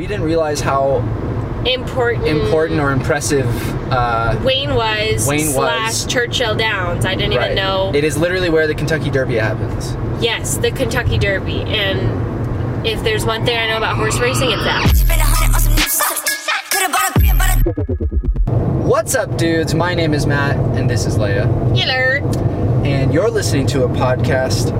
we 0.00 0.06
didn't 0.06 0.24
realize 0.24 0.60
how 0.60 0.96
important 1.66 2.26
important 2.26 2.80
or 2.80 2.90
impressive 2.90 3.46
uh, 3.92 4.34
Wayne 4.42 4.74
was 4.74 5.28
Wayne 5.28 5.52
slash 5.52 5.88
was. 5.88 6.06
Churchill 6.06 6.56
Downs. 6.56 7.04
I 7.04 7.14
didn't 7.14 7.36
right. 7.36 7.52
even 7.52 7.56
know. 7.56 7.92
It 7.94 8.02
is 8.02 8.16
literally 8.16 8.48
where 8.48 8.66
the 8.66 8.74
Kentucky 8.74 9.10
Derby 9.10 9.34
happens. 9.34 9.92
yes, 10.24 10.56
the 10.56 10.70
Kentucky 10.70 11.18
Derby. 11.18 11.64
And 11.64 12.86
if 12.86 13.04
there's 13.04 13.26
one 13.26 13.44
thing 13.44 13.58
I 13.58 13.68
know 13.68 13.76
about 13.76 13.98
horse 13.98 14.18
racing, 14.18 14.50
it's 14.50 14.64
that. 14.64 14.90
Spend 14.96 15.20
a 15.20 15.24
hundred 15.24 15.54
on 15.54 15.60
some 15.60 15.74
new 15.74 15.82
socks. 15.82 16.48
Could've 16.70 16.92
bought 16.92 17.10
a 17.10 17.18
crib, 17.18 17.36
but 17.36 18.48
I 18.48 18.86
What's 18.86 19.14
up, 19.14 19.36
dudes? 19.36 19.74
My 19.74 19.94
name 19.94 20.14
is 20.14 20.24
Matt, 20.24 20.56
and 20.78 20.88
this 20.88 21.04
is 21.04 21.18
Leia. 21.18 21.44
Yiller. 21.76 22.22
And 22.86 23.12
you're 23.12 23.30
listening 23.30 23.66
to 23.66 23.84
a 23.84 23.88
podcast 23.88 24.70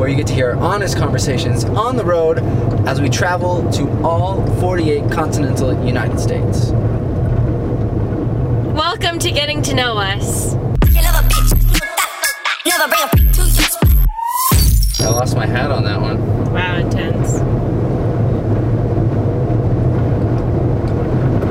where 0.00 0.08
you 0.08 0.16
get 0.16 0.26
to 0.26 0.32
hear 0.32 0.52
honest 0.52 0.96
conversations 0.96 1.62
on 1.64 1.94
the 1.94 2.02
road 2.02 2.38
as 2.88 3.02
we 3.02 3.08
travel 3.10 3.70
to 3.70 3.86
all 4.02 4.46
48 4.58 5.10
continental 5.10 5.86
United 5.86 6.18
States. 6.18 6.70
Welcome 8.70 9.18
to 9.18 9.30
Getting 9.30 9.60
to 9.60 9.74
Know 9.74 9.98
Us. 9.98 10.54
you 10.54 11.02
love 11.02 11.22
a 11.22 11.28
bitch. 11.28 11.52
Never 12.64 12.88
bring 12.88 13.02
a 13.02 13.08
freak 13.08 13.30
to 13.32 13.42
your 13.42 13.50
spot. 13.50 15.00
I 15.00 15.08
lost 15.10 15.36
my 15.36 15.44
hat 15.44 15.70
on 15.70 15.84
that 15.84 16.00
one. 16.00 16.50
Wow, 16.50 16.78
intense. 16.78 17.40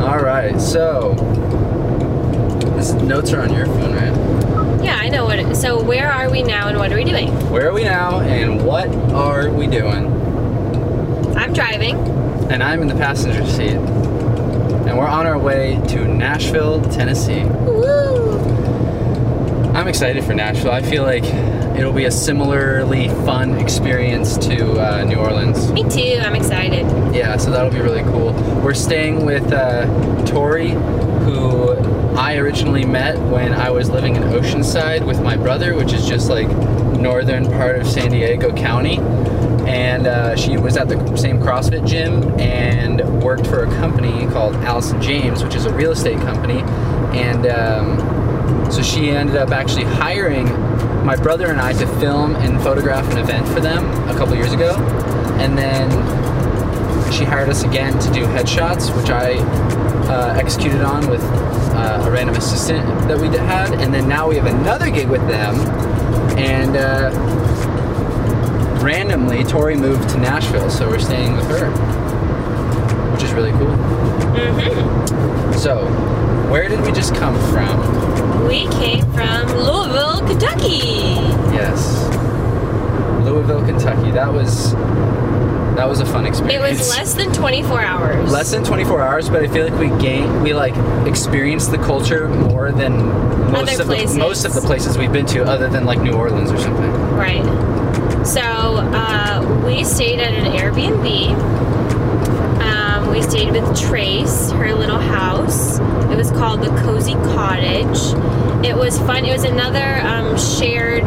All 0.02 0.24
right, 0.24 0.60
so 0.60 1.14
this 2.76 2.94
notes 2.94 3.32
are 3.32 3.42
on 3.42 3.54
your 3.54 3.68
phone, 3.68 3.94
right? 3.94 4.19
Yeah, 4.84 4.98
I 5.00 5.10
know 5.10 5.26
what. 5.26 5.40
It, 5.40 5.56
so 5.56 5.82
where 5.84 6.12
are 6.12 6.30
we 6.30 6.42
now, 6.44 6.68
and 6.68 6.78
what 6.78 6.92
are 6.92 6.96
we 6.96 7.04
doing? 7.04 7.30
Where 7.50 7.70
are 7.70 7.74
we 7.74 7.84
now, 7.84 8.22
and 8.22 8.66
what 8.66 8.90
are 9.14 9.50
we 9.50 9.68
doing? 9.68 10.06
I'm 11.36 11.54
driving. 11.54 11.98
And 12.52 12.64
I'm 12.64 12.82
in 12.82 12.88
the 12.88 12.96
passenger 12.96 13.46
seat, 13.46 13.76
and 13.76 14.98
we're 14.98 15.08
on 15.08 15.28
our 15.28 15.38
way 15.38 15.80
to 15.90 16.08
Nashville, 16.08 16.82
Tennessee. 16.92 17.44
Woo! 17.44 18.40
I'm 19.76 19.88
excited 19.88 20.24
for 20.24 20.34
Nashville. 20.34 20.72
I 20.72 20.82
feel 20.82 21.04
like 21.04 21.24
it'll 21.78 21.94
be 21.94 22.06
a 22.06 22.12
similarly 22.12 23.08
fun 23.26 23.58
experience 23.60 24.38
to 24.40 24.80
uh, 24.80 25.04
New 25.06 25.18
Orleans. 25.18 25.72
Me 25.72 25.84
too. 25.84 26.20
I'm 26.22 26.36
excited. 26.36 26.86
Yeah, 27.16 27.38
so 27.38 27.52
that'll 27.52 27.72
be 27.72 27.80
really 27.80 28.04
cool. 28.04 28.34
We're 28.62 28.74
staying 28.74 29.26
with 29.26 29.54
uh, 29.54 29.86
Tori, 30.26 30.72
who 30.72 31.76
I 32.20 32.36
originally 32.36 32.84
met 32.84 33.18
when 33.32 33.54
I 33.54 33.70
was 33.70 33.90
living 33.90 34.18
in 34.18 34.24
Oceanside 34.24 35.08
with 35.08 35.22
my 35.22 35.38
brother, 35.38 35.74
which 35.74 35.94
is 35.94 36.06
just 36.06 36.30
like 36.30 36.50
northern 37.00 37.46
part 37.46 37.78
of 37.78 37.88
San 37.88 38.12
Diego 38.12 38.54
County. 38.54 38.98
And 39.66 40.06
uh, 40.06 40.36
she 40.36 40.58
was 40.58 40.76
at 40.76 40.90
the 40.90 41.16
same 41.16 41.40
CrossFit 41.40 41.88
gym 41.88 42.38
and 42.38 43.24
worked 43.24 43.48
for 43.48 43.64
a 43.64 43.68
company 43.78 44.28
called 44.34 44.54
Allison 44.58 45.02
James, 45.02 45.46
which 45.46 45.56
is 45.56 45.64
a 45.64 45.74
real 45.74 45.92
estate 45.92 46.20
company. 46.20 46.60
And 47.18 47.48
um, 47.48 48.70
so 48.70 48.82
she 48.82 49.12
ended 49.12 49.38
up 49.38 49.52
actually 49.52 49.86
hiring 49.86 50.48
my 51.06 51.16
brother 51.16 51.48
and 51.48 51.62
I 51.62 51.72
to 51.72 51.88
film 52.02 52.36
and 52.36 52.62
photograph 52.62 53.10
an 53.14 53.20
event 53.20 53.48
for 53.48 53.62
them 53.62 53.86
a 54.10 54.14
couple 54.14 54.36
years 54.36 54.52
ago. 54.52 54.76
And 55.40 55.58
then 55.58 55.90
she 57.14 57.24
hired 57.24 57.48
us 57.48 57.64
again 57.64 57.98
to 57.98 58.12
do 58.12 58.26
headshots, 58.26 58.94
which 59.00 59.10
I 59.10 59.36
uh, 60.10 60.36
executed 60.38 60.82
on 60.82 61.10
with 61.10 61.24
uh, 61.80 62.06
a 62.06 62.12
random 62.12 62.36
assistant 62.36 62.86
that 63.08 63.18
we 63.20 63.28
had. 63.28 63.74
And 63.82 63.94
then 63.94 64.08
now 64.08 64.28
we 64.28 64.36
have 64.36 64.46
another 64.46 64.90
gig 64.92 65.08
with 65.10 65.26
them. 65.28 65.56
And 66.38 66.76
uh, 66.76 67.10
randomly, 68.84 69.44
Tori 69.44 69.76
moved 69.76 70.10
to 70.10 70.18
Nashville, 70.18 70.70
so 70.70 70.90
we're 70.90 71.00
staying 71.00 71.36
with 71.36 71.48
her, 71.48 71.70
which 73.14 73.24
is 73.24 73.34
really 73.34 73.52
cool. 73.52 73.76
hmm 73.76 75.52
So, 75.54 75.86
where 76.52 76.68
did 76.68 76.82
we 76.82 76.92
just 76.92 77.14
come 77.16 77.36
from? 77.52 78.48
We 78.48 78.68
came 78.80 79.06
from 79.14 79.48
Louisville, 79.52 80.26
Kentucky. 80.28 80.80
Yes, 81.54 82.08
Louisville, 83.26 83.66
Kentucky. 83.66 84.12
That 84.12 84.32
was 84.32 84.74
that 85.80 85.88
was 85.88 86.02
a 86.02 86.06
fun 86.06 86.26
experience. 86.26 86.54
It 86.54 86.78
was 86.78 86.90
less 86.90 87.14
than 87.14 87.32
24 87.32 87.82
hours. 87.82 88.32
less 88.34 88.52
than 88.52 88.66
24 88.66 89.02
hours, 89.02 89.30
but 89.30 89.44
I 89.44 89.48
feel 89.48 89.66
like 89.66 89.80
we 89.80 89.88
gain 90.02 90.44
we 90.44 90.54
like 90.54 90.76
experienced 91.08 91.72
the 91.72 91.78
culture 91.78 92.28
more 92.28 92.74
than 92.74 92.98
most 93.50 93.62
Other 93.62 93.72
of 93.84 93.88
the, 93.88 93.96
places. 93.96 94.18
most 94.18 94.44
of 94.44 94.54
the 94.54 94.60
places 94.60 94.98
we've 94.98 95.14
been 95.14 95.26
to, 95.28 95.46
other 95.46 95.70
than 95.70 95.86
like 95.86 96.02
New 96.02 96.12
Orleans 96.12 96.52
or 96.52 96.58
something. 96.58 96.92
Right. 97.16 97.46
So 98.28 98.42
uh, 98.42 99.64
we 99.66 99.86
stayed 99.86 100.20
at 100.20 100.34
an 100.34 100.52
Airbnb. 100.52 101.34
Um, 102.62 103.10
we 103.12 103.22
stayed 103.22 103.52
with 103.52 103.80
Trace, 103.80 104.52
her 104.52 104.76
little 104.76 105.00
house. 105.00 105.80
It 106.12 106.18
was 106.18 106.30
called 106.32 106.62
the 106.62 106.70
Cozy 106.82 107.14
Cottage. 107.14 108.14
It 108.66 108.76
was 108.76 108.98
fun. 109.00 109.24
It 109.24 109.32
was 109.32 109.46
another 109.46 110.02
um, 110.06 110.38
shared, 110.38 111.06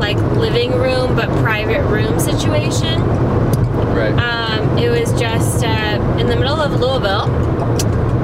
like 0.00 0.16
living 0.36 0.72
room 0.72 1.14
but 1.14 1.28
private 1.40 1.84
room 1.88 2.18
situation. 2.18 3.00
Right. 3.94 4.12
Um, 4.12 4.78
it 4.78 4.88
was 4.88 5.10
just 5.20 5.64
uh, 5.64 6.16
in 6.18 6.26
the 6.26 6.36
middle 6.36 6.60
of 6.60 6.72
Louisville, 6.80 7.30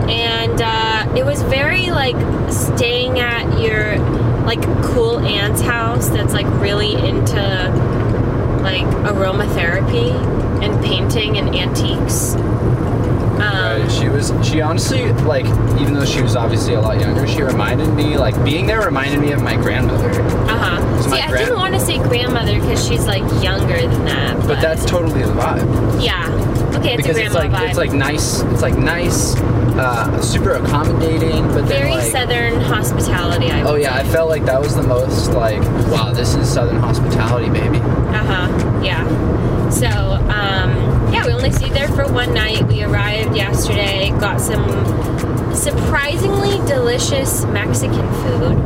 and 0.09 0.61
uh, 0.61 1.15
it 1.17 1.25
was 1.25 1.43
very 1.43 1.91
like 1.91 2.17
staying 2.51 3.21
at 3.21 3.61
your 3.61 3.99
like 4.45 4.63
cool 4.83 5.19
aunt's 5.21 5.61
house 5.61 6.09
that's 6.09 6.33
like 6.33 6.47
really 6.61 6.95
into 6.95 7.37
like 8.63 8.87
aromatherapy 9.05 10.11
and 10.63 10.85
painting 10.85 11.39
and 11.39 11.55
antiques. 11.55 12.35
Um, 13.41 13.81
Right. 13.83 13.91
She 13.93 14.09
was. 14.09 14.33
She 14.43 14.61
honestly, 14.61 15.13
like, 15.25 15.45
even 15.81 15.95
though 15.95 16.05
she 16.05 16.23
was 16.23 16.35
obviously 16.37 16.75
a 16.75 16.81
lot 16.81 17.01
younger, 17.01 17.27
she 17.27 17.43
reminded 17.43 17.89
me, 17.95 18.17
like, 18.17 18.35
being 18.45 18.67
there 18.67 18.81
reminded 18.81 19.21
me 19.21 19.33
of 19.33 19.43
my 19.43 19.55
grandmother. 19.57 20.11
Uh 20.11 20.57
huh. 20.59 21.03
See, 21.03 21.11
I 21.21 21.29
grand- 21.29 21.45
didn't 21.47 21.59
want 21.59 21.75
to 21.75 21.81
say 21.81 21.99
grandmother 21.99 22.59
because 22.61 22.87
she's 22.87 23.07
like 23.07 23.23
younger 23.43 23.81
than 23.81 24.05
that. 24.07 24.37
But 24.47 24.61
that's 24.61 24.85
totally 24.85 25.23
the 25.23 25.33
vibe. 25.33 26.03
yeah. 26.05 26.27
Okay, 26.79 26.95
it's 26.95 27.03
because 27.03 27.17
a 27.19 27.25
it's 27.25 27.35
like 27.35 27.51
vibe. 27.51 27.69
it's 27.69 27.79
like 27.79 27.93
nice. 27.93 28.41
It's 28.43 28.63
like 28.63 28.77
nice, 28.79 29.37
uh, 29.77 30.21
super 30.21 30.53
accommodating, 30.53 31.47
but 31.49 31.67
then 31.67 31.69
very 31.69 31.91
like. 31.93 32.11
southern 32.13 32.61
hospitality. 32.61 33.51
I 33.51 33.63
Oh 33.63 33.75
yeah, 33.77 33.95
I 33.95 34.05
felt 34.05 34.29
like 34.29 34.45
that 34.47 34.61
was 34.61 34.75
the 34.77 34.83
most 34.83 35.31
like, 35.33 35.61
wow, 35.91 36.13
this 36.13 36.35
is 36.35 36.49
Southern 36.53 36.77
hospitality, 36.81 37.49
baby. 37.51 37.79
Uh 37.79 38.25
huh. 38.25 38.81
Yeah. 38.83 39.05
So, 39.71 39.87
um, 39.87 40.98
yeah, 41.13 41.27
we 41.27 41.33
only 41.33 41.51
stayed 41.51 41.73
there 41.73 41.89
for 41.89 42.11
one 42.13 42.35
night. 42.35 42.63
We 42.67 42.83
arrived 42.83 43.37
yesterday, 43.37 44.11
got 44.11 44.41
some 44.41 44.65
surprisingly 45.55 46.59
delicious 46.69 47.45
Mexican 47.47 48.13
food. 48.23 48.57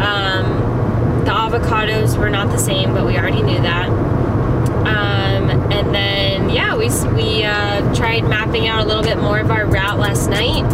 Um, 0.00 1.24
the 1.24 1.30
avocados 1.30 2.18
were 2.18 2.30
not 2.30 2.50
the 2.50 2.58
same, 2.58 2.94
but 2.94 3.06
we 3.06 3.16
already 3.16 3.42
knew 3.42 3.60
that. 3.62 3.88
Um, 3.88 5.50
and 5.72 5.94
then, 5.94 6.50
yeah, 6.50 6.76
we, 6.76 6.88
we 7.14 7.44
uh, 7.44 7.94
tried 7.94 8.22
mapping 8.24 8.68
out 8.68 8.84
a 8.84 8.86
little 8.86 9.02
bit 9.02 9.18
more 9.18 9.38
of 9.38 9.50
our 9.50 9.66
route 9.66 9.98
last 9.98 10.28
night. 10.28 10.64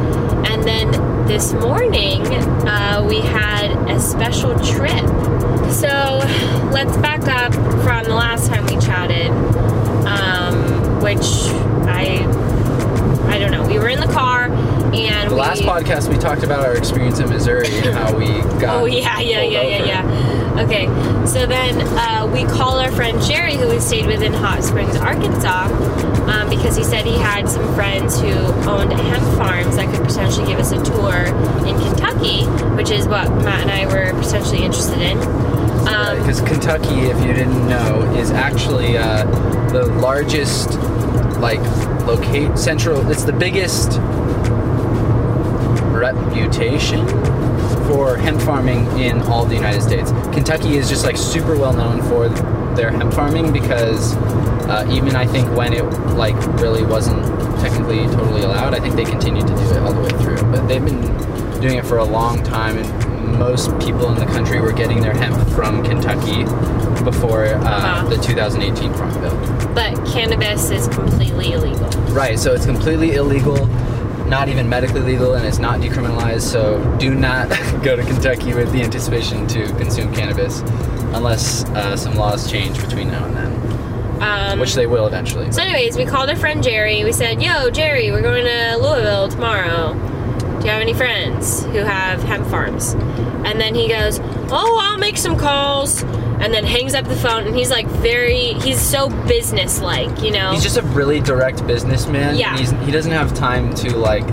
And 0.49 0.65
then 0.65 0.91
this 1.27 1.53
morning, 1.53 2.27
uh, 2.27 3.07
we 3.09 3.21
had 3.21 3.71
a 3.89 4.01
special 4.01 4.59
trip. 4.59 5.07
So 5.71 6.19
let's 6.73 6.97
back 6.97 7.29
up 7.29 7.55
from 7.55 8.05
the 8.05 8.15
last 8.15 8.49
time 8.49 8.67
we 8.67 8.77
chatted, 8.85 9.31
which 11.15 11.51
I 11.89 12.23
I 13.29 13.39
don't 13.39 13.51
know. 13.53 13.67
We 13.67 13.79
were 13.79 13.89
in 13.89 14.01
the 14.01 14.13
car 14.13 14.45
and 14.47 15.31
The 15.31 15.35
we, 15.35 15.41
last 15.41 15.63
podcast 15.63 16.09
we 16.09 16.17
talked 16.19 16.43
about 16.43 16.61
our 16.61 16.77
experience 16.77 17.19
in 17.21 17.29
Missouri 17.29 17.69
and 17.79 17.97
how 17.97 18.17
we 18.17 18.27
got. 18.61 18.83
Oh 18.83 18.87
yeah, 18.87 19.19
yeah, 19.21 19.43
yeah, 19.43 19.63
yeah, 19.63 19.77
over. 19.79 19.87
yeah. 19.87 20.63
Okay, 20.65 20.87
so 21.27 21.47
then 21.47 21.81
uh, 21.97 22.31
we 22.33 22.45
call 22.45 22.79
our 22.79 22.91
friend 22.93 23.21
Jerry, 23.23 23.57
who 23.57 23.69
we 23.69 23.81
stayed 23.81 24.07
with 24.07 24.23
in 24.23 24.33
Hot 24.33 24.63
Springs, 24.63 24.97
Arkansas, 24.97 25.67
um, 26.29 26.51
because 26.51 26.77
he 26.77 26.85
said 26.85 27.07
he 27.07 27.17
had 27.19 27.49
some 27.49 27.75
friends 27.75 28.21
who 28.21 28.33
owned 28.69 28.93
hemp 28.93 29.23
farms 29.39 29.77
that 29.77 29.93
could 29.95 30.05
potentially 30.07 30.47
give 30.47 30.59
us 30.59 30.73
a 30.73 30.83
tour 30.85 31.25
in 31.67 31.79
Kentucky, 31.81 32.45
which 32.77 32.91
is 32.91 33.07
what 33.09 33.29
Matt 33.43 33.63
and 33.63 33.71
I 33.71 33.87
were 33.87 34.13
potentially 34.21 34.65
interested 34.65 35.01
in. 35.01 35.19
Um, 35.89 36.19
Because 36.19 36.41
Kentucky, 36.41 37.01
if 37.07 37.19
you 37.25 37.33
didn't 37.33 37.69
know, 37.69 38.03
is 38.17 38.31
actually 38.31 38.99
uh, 38.99 39.25
the 39.71 39.87
largest, 40.01 40.79
like, 41.39 41.61
locate 42.07 42.59
central. 42.59 43.09
It's 43.11 43.25
the 43.25 43.33
biggest 43.33 43.99
reputation 46.01 47.07
for 47.87 48.17
hemp 48.17 48.41
farming 48.43 48.87
in 48.99 49.21
all 49.23 49.45
the 49.45 49.55
United 49.55 49.83
States. 49.83 50.13
Kentucky 50.33 50.77
is 50.77 50.89
just 50.89 51.05
like 51.05 51.17
super 51.17 51.57
well 51.57 51.73
known 51.73 52.03
for 52.03 52.29
their 52.77 52.91
hemp 52.91 53.13
farming 53.13 53.53
because 53.53 54.15
uh, 54.71 54.87
even 54.91 55.17
I 55.17 55.27
think 55.27 55.49
when 55.57 55.73
it 55.73 55.83
like 56.15 56.37
really 56.61 56.85
wasn't 56.85 57.23
technically 57.61 58.07
totally 58.07 58.43
allowed, 58.43 58.75
I 58.75 58.81
think 58.81 58.95
they 58.95 59.05
continued 59.05 59.47
to 59.49 59.55
do 59.55 59.63
it 59.63 59.79
all 59.79 59.93
the 59.93 60.01
way 60.01 60.23
through. 60.23 60.43
But 60.51 60.67
they've 60.69 60.85
been 60.85 61.03
doing 61.61 61.79
it 61.79 61.85
for 61.85 61.99
a 61.99 62.05
long 62.05 62.43
time, 62.45 62.79
and 62.79 62.87
most 63.21 63.71
people 63.79 64.09
in 64.13 64.17
the 64.19 64.27
country 64.27 64.61
were 64.61 64.73
getting 64.73 65.01
their 65.01 65.13
hemp 65.15 65.37
from 65.51 65.85
Kentucky 65.85 66.45
before 67.05 67.47
uh, 67.47 67.59
Uh-huh. 67.61 68.09
the 68.09 68.17
2018 68.17 68.93
Farm 68.95 69.13
Bill. 69.21 69.37
But 69.75 70.05
cannabis 70.07 70.71
is 70.71 70.89
completely 70.89 71.53
illegal. 71.53 71.89
Right, 72.13 72.39
so 72.39 72.53
it's 72.53 72.67
completely 72.67 73.15
illegal, 73.15 73.67
not 74.27 74.49
even 74.49 74.69
medically 74.69 75.01
legal, 75.01 75.35
and 75.35 75.47
it's 75.47 75.59
not 75.59 75.81
decriminalized. 75.81 76.43
So 76.43 76.83
do 76.99 77.15
not 77.15 77.49
go 77.83 77.97
to 77.97 78.03
Kentucky 78.03 78.53
with 78.55 78.73
the 78.73 78.83
anticipation 78.83 79.47
to 79.49 79.67
consume 79.75 80.13
cannabis 80.15 80.61
unless 81.15 81.65
uh, 81.71 81.97
some 81.97 82.15
laws 82.17 82.51
change 82.51 82.81
between 82.81 83.09
now 83.11 83.25
and 83.25 83.37
then, 83.37 84.23
Um, 84.23 84.59
which 84.61 84.75
they 84.75 84.87
will 84.87 85.07
eventually. 85.07 85.51
So, 85.51 85.63
anyways, 85.63 85.97
we 85.97 86.05
called 86.05 86.29
our 86.31 86.37
friend 86.37 86.63
Jerry. 86.63 87.03
We 87.05 87.13
said, 87.13 87.43
"Yo, 87.43 87.71
Jerry, 87.71 88.11
we're 88.13 88.23
going 88.23 88.45
to 88.45 88.77
Louisville 88.77 89.29
tomorrow. 89.29 89.95
Do 90.61 90.67
you 90.67 90.73
have 90.73 90.83
any 90.83 90.95
friends 90.95 91.65
who 91.65 91.79
have 91.79 92.23
hemp 92.23 92.47
farms?" 92.47 92.95
And 93.45 93.61
then 93.61 93.75
he 93.75 93.89
goes, 93.89 94.21
"Oh, 94.51 94.79
I'll 94.83 94.99
make 94.99 95.17
some 95.17 95.37
calls." 95.37 96.03
And 96.43 96.55
then 96.55 96.65
hangs 96.65 96.95
up 96.95 97.05
the 97.07 97.17
phone. 97.17 97.47
And 97.47 97.55
he's 97.55 97.71
like 97.71 97.87
very, 97.87 98.55
he's 98.55 98.81
so 98.81 99.11
business-like, 99.27 100.23
you 100.23 100.31
know. 100.31 100.53
He's 100.53 100.63
just 100.63 100.79
a 100.79 100.83
really 100.83 101.21
direct 101.21 101.67
businessman. 101.67 102.37
Yeah. 102.37 102.57
He's, 102.57 102.71
he 102.71 102.91
doesn't 102.91 103.13
have 103.13 103.35
time 103.35 103.75
to 103.75 103.95
like 103.95 104.27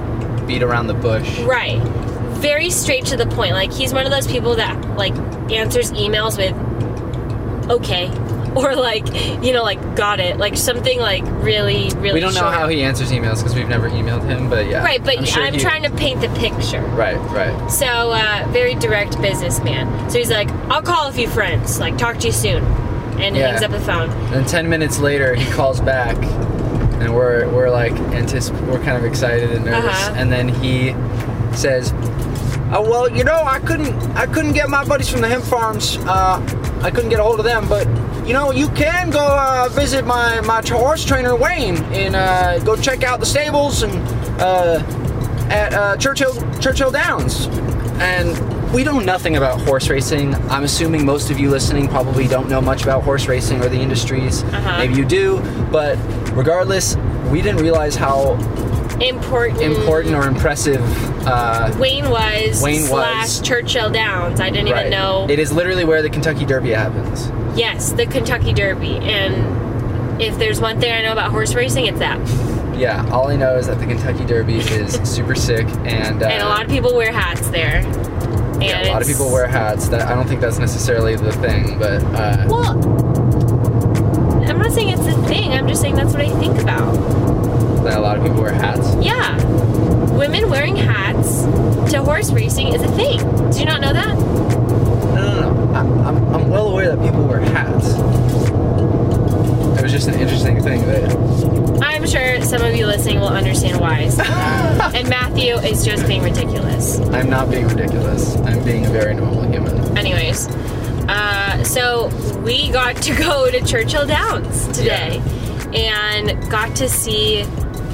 beat 0.47 0.63
around 0.63 0.87
the 0.87 0.93
bush. 0.93 1.39
right, 1.41 1.81
very 2.39 2.69
straight 2.69 3.05
to 3.07 3.17
the 3.17 3.25
point. 3.25 3.51
Like 3.51 3.73
he's 3.73 3.93
one 3.93 4.05
of 4.05 4.11
those 4.13 4.25
people 4.27 4.55
that 4.55 4.81
like 4.97 5.13
answers 5.51 5.91
emails 5.91 6.37
with, 6.37 6.55
"Okay." 7.69 8.07
Or 8.67 8.75
like, 8.75 9.05
you 9.43 9.53
know, 9.53 9.61
like 9.63 9.95
got 9.95 10.19
it, 10.19 10.37
like 10.37 10.57
something 10.57 10.99
like 10.99 11.23
really, 11.43 11.89
really. 11.97 12.13
We 12.13 12.19
don't 12.19 12.33
know 12.33 12.49
how 12.49 12.67
he 12.67 12.81
answers 12.81 13.11
emails 13.11 13.37
because 13.37 13.53
we've 13.53 13.69
never 13.69 13.87
emailed 13.87 14.23
him, 14.25 14.49
but 14.49 14.65
yeah. 14.67 14.83
Right, 14.83 15.03
but 15.03 15.19
I'm, 15.19 15.25
sure 15.25 15.45
he- 15.51 15.59
trying 15.59 15.83
to 15.83 15.91
paint 15.91 16.21
the 16.21 16.29
picture. 16.29 16.81
Right, 16.81 17.17
right. 17.29 17.69
So, 17.69 17.85
uh, 17.85 18.47
very 18.51 18.73
direct 18.75 19.21
businessman. 19.21 20.09
So 20.09 20.17
he's 20.17 20.31
like, 20.31 20.49
I'll 20.71 20.81
call 20.81 21.07
a 21.07 21.11
few 21.11 21.27
friends, 21.27 21.79
like, 21.79 21.97
talk 21.99 22.17
to 22.19 22.27
you 22.27 22.33
soon. 22.33 22.63
And 23.19 23.35
Yeah. 23.35 23.49
hangs 23.49 23.61
up 23.63 23.71
the 23.71 23.79
phone. 23.79 24.09
And 24.33 24.47
ten 24.47 24.67
minutes 24.69 24.97
later, 24.99 25.35
he 25.35 25.49
calls 25.51 25.79
back, 25.79 26.15
and 27.01 27.15
we're 27.15 27.47
we're 27.49 27.69
like 27.69 27.93
anticip- 27.93 28.59
we're 28.67 28.79
kind 28.83 28.97
of 28.97 29.05
excited 29.05 29.51
and 29.51 29.65
nervous. 29.65 29.85
Uh-huh. 30.07 30.13
And 30.17 30.31
then 30.31 30.49
he 30.49 30.93
says, 31.55 31.93
"Oh 32.71 32.81
well, 32.87 33.09
you 33.09 33.23
know, 33.23 33.41
I 33.43 33.59
couldn't 33.59 33.93
I 34.15 34.25
couldn't 34.27 34.53
get 34.53 34.69
my 34.69 34.83
buddies 34.85 35.09
from 35.09 35.21
the 35.21 35.27
hemp 35.27 35.43
farms. 35.45 35.97
Uh, 36.07 36.41
I 36.83 36.91
couldn't 36.91 37.09
get 37.09 37.19
a 37.19 37.23
hold 37.23 37.39
of 37.39 37.45
them, 37.45 37.67
but." 37.69 37.87
You 38.27 38.33
know, 38.33 38.51
you 38.51 38.67
can 38.71 39.09
go 39.09 39.25
uh, 39.25 39.69
visit 39.71 40.05
my, 40.05 40.41
my 40.41 40.61
horse 40.67 41.05
trainer 41.05 41.33
Wayne 41.33 41.77
and 41.93 42.13
uh, 42.13 42.59
go 42.59 42.75
check 42.75 43.03
out 43.03 43.21
the 43.21 43.25
stables 43.25 43.83
and 43.83 43.93
uh, 44.41 44.83
at 45.49 45.73
uh, 45.73 45.95
Churchill 45.95 46.33
Churchill 46.59 46.91
Downs. 46.91 47.47
And 48.01 48.73
we 48.73 48.83
know 48.83 48.99
nothing 48.99 49.37
about 49.37 49.61
horse 49.61 49.87
racing. 49.87 50.35
I'm 50.51 50.65
assuming 50.65 51.05
most 51.05 51.31
of 51.31 51.39
you 51.39 51.49
listening 51.49 51.87
probably 51.87 52.27
don't 52.27 52.49
know 52.49 52.59
much 52.59 52.83
about 52.83 53.03
horse 53.03 53.27
racing 53.27 53.61
or 53.61 53.69
the 53.69 53.79
industries. 53.79 54.43
Uh-huh. 54.43 54.77
Maybe 54.77 54.95
you 54.95 55.05
do, 55.05 55.39
but 55.71 55.97
regardless, 56.35 56.97
we 57.31 57.41
didn't 57.41 57.61
realize 57.61 57.95
how 57.95 58.33
Important. 58.99 59.61
important 59.61 60.15
or 60.15 60.27
impressive 60.27 60.81
uh, 61.27 61.73
Wayne 61.79 62.09
was 62.09 62.61
Wayne 62.61 62.81
slash 62.81 63.21
was. 63.21 63.41
Churchill 63.41 63.89
Downs. 63.89 64.41
I 64.41 64.49
didn't 64.49 64.71
right. 64.71 64.87
even 64.87 64.91
know. 64.91 65.27
It 65.29 65.39
is 65.39 65.53
literally 65.53 65.85
where 65.85 66.01
the 66.01 66.09
Kentucky 66.09 66.45
Derby 66.45 66.71
happens. 66.71 67.31
Yes, 67.57 67.91
the 67.91 68.05
Kentucky 68.05 68.53
Derby. 68.53 68.97
And 68.97 70.21
if 70.21 70.37
there's 70.37 70.61
one 70.61 70.79
thing 70.79 70.91
I 70.93 71.01
know 71.01 71.11
about 71.11 71.31
horse 71.31 71.53
racing, 71.55 71.87
it's 71.87 71.99
that. 71.99 72.19
Yeah, 72.77 73.07
all 73.11 73.27
I 73.29 73.35
know 73.35 73.57
is 73.57 73.67
that 73.67 73.79
the 73.79 73.85
Kentucky 73.87 74.23
Derby 74.25 74.57
is 74.59 74.93
super 75.03 75.35
sick, 75.35 75.65
and 75.85 76.21
uh, 76.21 76.27
and 76.27 76.43
a 76.43 76.45
lot 76.47 76.63
of 76.63 76.69
people 76.69 76.95
wear 76.95 77.11
hats 77.11 77.47
there. 77.49 77.77
And 77.77 78.63
yeah, 78.63 78.87
a 78.87 78.91
lot 78.91 79.01
of 79.01 79.07
people 79.07 79.31
wear 79.31 79.47
hats. 79.47 79.87
That 79.89 80.01
I 80.07 80.13
don't 80.15 80.27
think 80.27 80.41
that's 80.41 80.59
necessarily 80.59 81.15
the 81.15 81.31
thing, 81.33 81.77
but 81.79 82.03
uh, 82.03 82.45
Well, 82.47 82.71
I'm 84.49 84.59
not 84.59 84.71
saying 84.71 84.89
it's 84.89 85.07
a 85.07 85.27
thing. 85.27 85.51
I'm 85.53 85.67
just 85.67 85.81
saying 85.81 85.95
that's 85.95 86.13
what 86.13 86.21
I 86.21 86.29
think 86.39 86.59
about. 86.61 86.93
that 87.83 87.97
a 87.97 88.01
lot 88.01 88.17
of 88.17 88.23
people 88.23 88.41
wear 88.41 88.53
hats. 88.53 88.93
Yeah. 89.03 89.35
Women 90.15 90.49
wearing 90.49 90.75
hats 90.75 91.41
to 91.91 92.01
horse 92.03 92.31
racing 92.31 92.69
is 92.73 92.81
a 92.81 92.87
thing. 92.95 93.19
Do 93.51 93.59
you 93.59 93.65
not 93.65 93.81
know 93.81 93.93
that? 93.93 94.15
No, 95.27 95.41
no, 95.41 95.65
no. 95.65 95.73
I, 95.73 95.79
I'm, 95.79 96.35
I'm 96.35 96.49
well 96.49 96.69
aware 96.69 96.95
that 96.95 97.03
people 97.03 97.23
wear 97.25 97.39
hats. 97.39 97.87
It 99.77 99.83
was 99.83 99.91
just 99.91 100.07
an 100.07 100.15
interesting 100.19 100.61
thing 100.63 100.81
that. 100.87 101.81
I'm 101.83 102.05
sure 102.07 102.41
some 102.41 102.61
of 102.61 102.75
you 102.75 102.85
listening 102.87 103.19
will 103.19 103.27
understand 103.27 103.79
why. 103.79 104.09
So- 104.09 104.23
and 104.23 105.07
Matthew 105.09 105.55
is 105.55 105.85
just 105.85 106.07
being 106.07 106.23
ridiculous. 106.23 106.99
I'm 106.99 107.29
not 107.29 107.49
being 107.49 107.67
ridiculous. 107.67 108.35
I'm 108.37 108.63
being 108.63 108.85
a 108.85 108.89
very 108.89 109.13
normal 109.13 109.43
human. 109.51 109.97
Anyways, 109.97 110.47
uh, 111.09 111.63
so 111.63 112.07
we 112.43 112.69
got 112.71 112.95
to 113.03 113.15
go 113.15 113.49
to 113.51 113.61
Churchill 113.65 114.05
Downs 114.07 114.67
today 114.69 115.21
and 115.73 116.49
got 116.49 116.75
to 116.77 116.87
see 116.89 117.43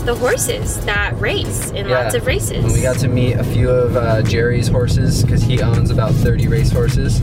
the 0.05 0.15
horses 0.15 0.83
that 0.85 1.17
race 1.19 1.71
in 1.71 1.89
lots 1.89 2.13
of 2.15 2.25
races. 2.25 2.63
And 2.63 2.73
we 2.73 2.81
got 2.81 2.97
to 2.99 3.07
meet 3.07 3.33
a 3.33 3.43
few 3.43 3.69
of 3.69 3.95
uh, 3.95 4.21
Jerry's 4.23 4.67
horses 4.67 5.23
because 5.23 5.41
he 5.41 5.61
owns 5.61 5.91
about 5.91 6.11
30 6.11 6.47
race 6.47 6.71
horses. 6.71 7.21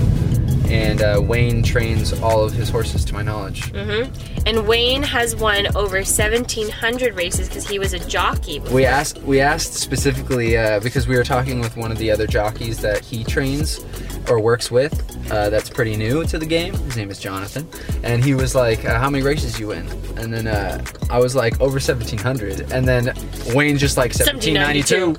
And 0.71 1.03
uh, 1.03 1.21
Wayne 1.23 1.63
trains 1.63 2.13
all 2.21 2.45
of 2.45 2.53
his 2.53 2.69
horses, 2.71 3.05
to 3.07 3.15
my 3.15 3.23
knowledge. 3.23 3.73
Mm-hmm. 3.73 4.47
And 4.47 4.67
Wayne 4.67 5.03
has 5.03 5.35
won 5.37 5.67
over 5.77 5.97
1,700 5.97 7.15
races 7.15 7.49
because 7.49 7.69
he 7.69 7.79
was 7.79 7.93
a 7.93 7.99
jockey. 7.99 8.61
Before. 8.61 8.75
We 8.75 8.85
asked 8.85 9.19
we 9.23 9.41
asked 9.41 9.75
specifically 9.75 10.57
uh, 10.57 10.81
because 10.81 11.07
we 11.09 11.17
were 11.17 11.25
talking 11.25 11.61
with 11.61 11.77
one 11.77 11.91
of 11.91 11.99
the 11.99 12.11
other 12.11 12.27
jockeys 12.27 12.79
that 12.79 13.05
he 13.05 13.25
trains 13.25 13.85
or 14.29 14.41
works 14.41 14.71
with. 14.71 15.07
Uh, 15.31 15.51
that's 15.51 15.71
pretty 15.71 15.97
new 15.97 16.25
to 16.25 16.39
the 16.39 16.47
game. 16.47 16.75
His 16.75 16.97
name 16.97 17.11
is 17.11 17.19
Jonathan, 17.19 17.69
and 18.03 18.25
he 18.25 18.35
was 18.35 18.55
like, 18.55 18.85
uh, 18.85 18.99
"How 18.99 19.11
many 19.11 19.25
races 19.25 19.59
you 19.61 19.69
win?" 19.69 19.87
And 20.17 20.33
then 20.33 20.47
uh, 20.47 20.85
I 21.09 21.19
was 21.19 21.35
like, 21.37 21.61
"Over 21.61 21.75
1,700." 21.75 22.73
And 22.73 22.87
then 22.87 23.15
Wayne 23.55 23.79
just 23.79 23.97
like 23.97 24.13
1792. 24.13 25.17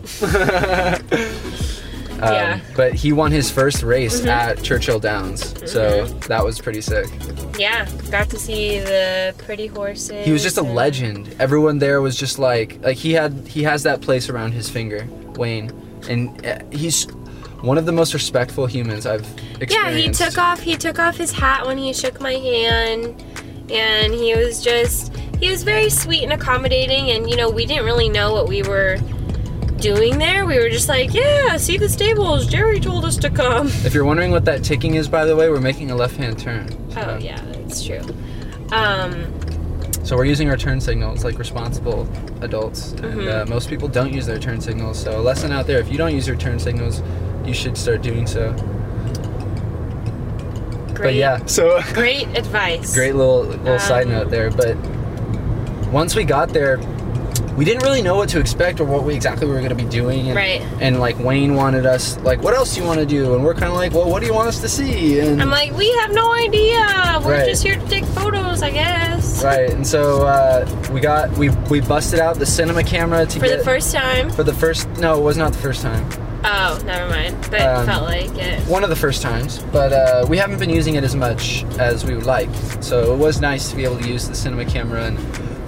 Um, 2.21 2.33
Yeah. 2.33 2.59
But 2.75 2.93
he 2.93 3.13
won 3.13 3.31
his 3.31 3.49
first 3.51 3.83
race 3.83 4.19
Mm-hmm. 4.19 4.29
at 4.29 4.61
Churchill 4.63 4.99
Downs, 4.99 5.53
so 5.71 6.05
that 6.27 6.43
was 6.43 6.59
pretty 6.59 6.81
sick. 6.81 7.07
Yeah, 7.57 7.87
got 8.09 8.29
to 8.29 8.37
see 8.39 8.79
the 8.79 9.33
pretty 9.39 9.67
horses. 9.67 10.25
He 10.25 10.31
was 10.31 10.43
just 10.43 10.57
a 10.57 10.61
legend. 10.61 11.35
Everyone 11.39 11.79
there 11.79 12.01
was 12.01 12.15
just 12.15 12.39
like 12.39 12.79
like 12.83 12.97
he 12.97 13.13
had 13.13 13.33
he 13.47 13.63
has 13.63 13.83
that 13.83 14.01
place 14.01 14.29
around 14.29 14.51
his 14.53 14.69
finger, 14.69 15.07
Wayne, 15.35 15.71
and 16.09 16.45
uh, 16.45 16.59
he's 16.71 17.05
one 17.61 17.77
of 17.77 17.85
the 17.85 17.91
most 17.91 18.13
respectful 18.13 18.65
humans 18.65 19.05
I've 19.05 19.21
experienced. 19.61 20.19
Yeah, 20.19 20.25
he 20.27 20.31
took 20.31 20.37
off 20.37 20.59
he 20.61 20.75
took 20.77 20.97
off 20.99 21.15
his 21.17 21.31
hat 21.31 21.65
when 21.65 21.77
he 21.77 21.93
shook 21.93 22.19
my 22.21 22.33
hand, 22.33 23.23
and 23.71 24.13
he 24.13 24.35
was 24.35 24.63
just 24.63 25.15
he 25.39 25.49
was 25.49 25.63
very 25.63 25.89
sweet 25.89 26.23
and 26.23 26.33
accommodating. 26.33 27.11
And 27.11 27.29
you 27.29 27.35
know, 27.35 27.49
we 27.49 27.65
didn't 27.65 27.85
really 27.85 28.09
know 28.09 28.33
what 28.33 28.47
we 28.47 28.63
were 28.63 28.97
doing 29.81 30.17
there. 30.17 30.45
We 30.45 30.57
were 30.59 30.69
just 30.69 30.87
like, 30.87 31.13
yeah, 31.13 31.57
see 31.57 31.77
the 31.77 31.89
stables. 31.89 32.45
Jerry 32.47 32.79
told 32.79 33.03
us 33.05 33.17
to 33.17 33.29
come. 33.29 33.67
If 33.85 33.93
you're 33.93 34.05
wondering 34.05 34.31
what 34.31 34.45
that 34.45 34.63
ticking 34.63 34.95
is, 34.95 35.07
by 35.07 35.25
the 35.25 35.35
way, 35.35 35.49
we're 35.49 35.59
making 35.59 35.91
a 35.91 35.95
left-hand 35.95 36.39
turn. 36.39 36.69
Oh 36.97 37.17
yeah, 37.17 37.41
that's 37.51 37.83
true. 37.83 38.01
Um, 38.71 39.25
So 40.03 40.15
we're 40.15 40.25
using 40.25 40.49
our 40.49 40.57
turn 40.57 40.79
signals 40.81 41.23
like 41.23 41.37
responsible 41.37 42.07
adults, 42.41 42.91
and 42.93 43.01
Mm-hmm. 43.01 43.27
uh, 43.29 43.45
most 43.53 43.69
people 43.69 43.87
don't 43.87 44.13
use 44.13 44.25
their 44.25 44.39
turn 44.39 44.59
signals. 44.61 44.99
So 45.01 45.19
a 45.19 45.21
lesson 45.21 45.51
out 45.51 45.67
there: 45.67 45.79
if 45.79 45.91
you 45.91 45.97
don't 45.97 46.13
use 46.15 46.27
your 46.27 46.37
turn 46.37 46.57
signals, 46.59 47.01
you 47.45 47.53
should 47.53 47.77
start 47.77 48.01
doing 48.01 48.25
so. 48.27 48.53
great, 50.93 51.01
But 51.03 51.13
yeah, 51.15 51.45
so 51.45 51.81
great 51.93 52.27
advice. 52.37 52.93
great 52.93 53.15
little 53.15 53.43
little 53.43 53.79
side 53.79 54.05
Um, 54.07 54.11
note 54.13 54.29
there. 54.29 54.49
But 54.51 54.75
once 55.91 56.15
we 56.15 56.23
got 56.23 56.49
there, 56.49 56.77
we 57.57 57.65
didn't 57.65 57.83
really 57.83 58.01
know 58.01 58.15
what 58.15 58.29
to 58.29 58.39
expect 58.39 58.79
or 58.79 58.85
what 58.85 59.03
we 59.03 59.13
exactly 59.13 59.45
we 59.45 59.53
were 59.53 59.59
going 59.59 59.75
to 59.75 59.83
be 59.83 59.89
doing. 59.89 60.27
And, 60.27 60.35
Right. 60.35 60.61
And 60.79 60.99
like 60.99 61.19
Wayne 61.19 61.55
wanted 61.55 61.85
us, 61.85 62.17
like, 62.19 62.41
what 62.41 62.53
else 62.53 62.73
do 62.75 62.81
you 62.81 62.87
want 62.87 62.99
to 62.99 63.05
do? 63.05 63.35
And 63.35 63.43
we're 63.43 63.53
kind 63.53 63.65
of 63.65 63.73
like, 63.75 63.93
well, 63.93 64.09
what 64.09 64.21
do 64.21 64.25
you 64.25 64.33
want 64.33 64.47
us 64.47 64.61
to 64.61 64.69
see? 64.69 65.19
And 65.19 65.41
I'm 65.41 65.49
like, 65.49 65.71
we 65.73 65.91
have 65.99 66.11
no 66.13 66.31
idea. 66.33 67.19
We're 67.23 67.31
Right. 67.37 67.45
just 67.47 67.63
here 67.63 67.75
to 67.75 67.87
take 67.87 68.05
photos, 68.05 68.61
I 68.63 68.71
guess. 68.71 69.43
right. 69.43 69.69
And 69.69 69.85
so 69.85 70.25
uh, 70.25 70.65
we 70.91 70.99
got 70.99 71.31
we 71.37 71.49
we 71.69 71.81
busted 71.81 72.19
out 72.19 72.37
the 72.39 72.45
cinema 72.45 72.83
camera 72.83 73.25
to 73.25 73.39
For 73.39 73.45
get 73.45 73.59
the 73.59 73.63
first 73.65 73.93
time. 73.93 74.29
for 74.31 74.43
the 74.43 74.53
first. 74.53 74.87
No, 74.97 75.17
it 75.19 75.23
was 75.23 75.37
not 75.37 75.53
the 75.53 75.59
first 75.59 75.81
time. 75.81 76.07
Oh, 76.43 76.81
never 76.85 77.07
mind. 77.09 77.35
But 77.51 77.61
Um, 77.61 77.85
felt 77.85 78.03
like 78.05 78.35
it. 78.37 78.59
One 78.67 78.83
of 78.83 78.89
the 78.89 78.95
first 78.95 79.21
times, 79.21 79.59
but 79.71 79.93
uh, 79.93 80.25
we 80.27 80.37
haven't 80.37 80.57
been 80.57 80.71
using 80.71 80.95
it 80.95 81.03
as 81.03 81.15
much 81.15 81.63
as 81.77 82.03
we 82.03 82.15
would 82.15 82.25
like. 82.25 82.49
So 82.79 83.13
it 83.13 83.17
was 83.17 83.39
nice 83.39 83.69
to 83.69 83.75
be 83.75 83.83
able 83.83 83.99
to 83.99 84.07
use 84.09 84.27
the 84.27 84.33
cinema 84.35 84.65
camera, 84.65 85.03
and 85.05 85.19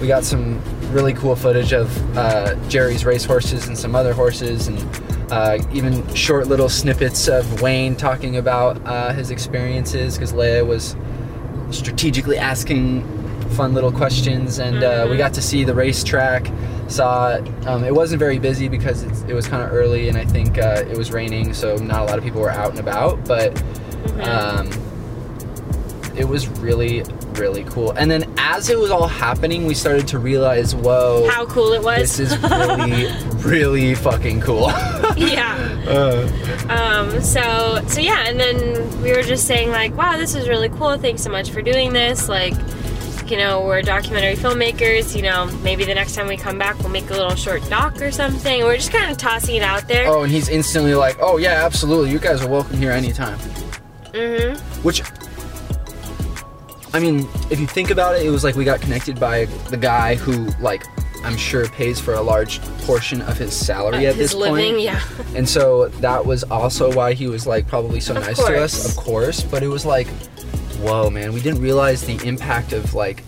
we 0.03 0.07
got 0.09 0.25
some 0.25 0.59
really 0.91 1.13
cool 1.13 1.33
footage 1.33 1.71
of 1.71 1.87
uh, 2.17 2.55
Jerry's 2.67 3.05
race 3.05 3.23
horses 3.23 3.69
and 3.69 3.77
some 3.77 3.95
other 3.95 4.11
horses, 4.13 4.67
and 4.67 4.77
uh, 5.31 5.57
even 5.71 6.05
short 6.13 6.47
little 6.47 6.67
snippets 6.67 7.29
of 7.29 7.61
Wayne 7.61 7.95
talking 7.95 8.35
about 8.35 8.85
uh, 8.85 9.13
his 9.13 9.31
experiences 9.31 10.15
because 10.17 10.33
Leia 10.33 10.67
was 10.67 10.97
strategically 11.73 12.37
asking 12.37 13.01
fun 13.51 13.73
little 13.73 13.93
questions, 13.93 14.59
and 14.59 14.83
uh, 14.83 15.07
we 15.09 15.15
got 15.15 15.33
to 15.35 15.41
see 15.41 15.63
the 15.63 15.73
racetrack, 15.73 16.51
saw 16.89 17.35
it. 17.35 17.47
Um, 17.65 17.85
it 17.85 17.95
wasn't 17.95 18.19
very 18.19 18.39
busy 18.39 18.67
because 18.67 19.03
it's, 19.03 19.21
it 19.21 19.33
was 19.33 19.47
kind 19.47 19.63
of 19.63 19.71
early 19.71 20.09
and 20.09 20.17
I 20.17 20.25
think 20.25 20.57
uh, 20.57 20.83
it 20.85 20.97
was 20.97 21.13
raining, 21.13 21.53
so 21.53 21.77
not 21.77 22.01
a 22.01 22.03
lot 22.03 22.17
of 22.17 22.25
people 22.25 22.41
were 22.41 22.51
out 22.51 22.71
and 22.71 22.79
about. 22.79 23.23
But 23.25 23.53
Mhm. 23.53 24.27
um, 24.27 24.69
it 26.15 26.25
was 26.27 26.47
really, 26.59 27.03
really 27.33 27.63
cool. 27.65 27.91
And 27.91 28.09
then 28.09 28.31
as 28.37 28.69
it 28.69 28.77
was 28.77 28.91
all 28.91 29.07
happening, 29.07 29.65
we 29.65 29.73
started 29.73 30.07
to 30.09 30.19
realize, 30.19 30.75
whoa, 30.75 31.27
How 31.29 31.45
cool 31.45 31.73
it 31.73 31.83
was. 31.83 32.17
this 32.17 32.19
is 32.19 32.37
really, 32.43 33.07
really 33.47 33.95
fucking 33.95 34.41
cool. 34.41 34.67
yeah. 35.17 35.69
Uh, 35.83 36.27
Um, 36.69 37.21
so 37.21 37.81
so 37.87 37.99
yeah, 37.99 38.25
and 38.27 38.39
then 38.39 39.01
we 39.01 39.11
were 39.11 39.21
just 39.21 39.45
saying 39.45 39.69
like, 39.69 39.93
wow, 39.97 40.15
this 40.17 40.33
is 40.33 40.47
really 40.47 40.69
cool. 40.69 40.97
Thanks 40.97 41.21
so 41.21 41.29
much 41.29 41.49
for 41.51 41.61
doing 41.61 41.91
this. 41.91 42.29
Like, 42.29 42.53
you 43.29 43.37
know, 43.37 43.61
we're 43.65 43.81
documentary 43.81 44.35
filmmakers. 44.35 45.13
You 45.15 45.23
know, 45.23 45.47
maybe 45.61 45.83
the 45.83 45.93
next 45.93 46.15
time 46.15 46.27
we 46.27 46.37
come 46.37 46.57
back, 46.57 46.79
we'll 46.79 46.89
make 46.89 47.09
a 47.09 47.13
little 47.13 47.35
short 47.35 47.67
doc 47.69 48.01
or 48.01 48.11
something. 48.11 48.63
We're 48.63 48.77
just 48.77 48.91
kind 48.93 49.11
of 49.11 49.17
tossing 49.17 49.55
it 49.57 49.61
out 49.61 49.87
there. 49.89 50.07
oh, 50.07 50.23
and 50.23 50.31
he's 50.31 50.47
instantly 50.47 50.93
like, 50.95 51.17
oh 51.19 51.37
yeah, 51.37 51.65
absolutely. 51.65 52.11
You 52.11 52.19
guys 52.19 52.41
are 52.41 52.49
welcome 52.49 52.77
here 52.77 52.91
anytime. 52.91 53.37
Mm-hmm. 54.13 54.57
Which, 54.83 55.01
I 56.93 56.99
mean, 56.99 57.27
if 57.49 57.59
you 57.59 57.65
think 57.67 57.89
about 57.89 58.15
it, 58.15 58.25
it 58.25 58.29
was 58.29 58.43
like 58.43 58.55
we 58.55 58.63
got 58.65 58.79
connected 58.81 59.19
by 59.19 59.45
the 59.69 59.77
guy 59.77 60.15
who, 60.15 60.45
like, 60.61 60.83
I'm 61.25 61.37
sure 61.37 61.67
pays 61.69 61.99
for 61.99 62.13
a 62.13 62.21
large 62.21 62.61
portion 62.85 63.21
of 63.21 63.37
his 63.37 63.53
salary 63.55 64.05
uh, 64.05 64.09
at 64.11 64.15
His 64.15 64.31
this 64.31 64.33
living, 64.35 64.73
point. 64.73 64.81
yeah. 64.83 65.01
And 65.35 65.47
so 65.47 65.87
that 65.87 66.23
was 66.25 66.43
also 66.43 66.93
why 66.93 67.13
he 67.13 67.27
was 67.27 67.47
like 67.47 67.65
probably 67.67 67.99
so 67.99 68.15
Of 68.15 68.23
nice 68.23 68.37
to 68.37 68.61
us, 68.61 68.89
of 68.97 69.03
course. 69.03 69.41
But 69.41 69.63
it 69.63 69.69
was 69.69 69.85
like, 69.85 70.07
whoa, 70.81 71.09
man, 71.09 71.33
we 71.33 71.41
didn't 71.41 71.61
realize 71.61 72.05
the 72.05 72.21
impact 72.27 72.73
of 72.73 72.93
like. 72.93 73.23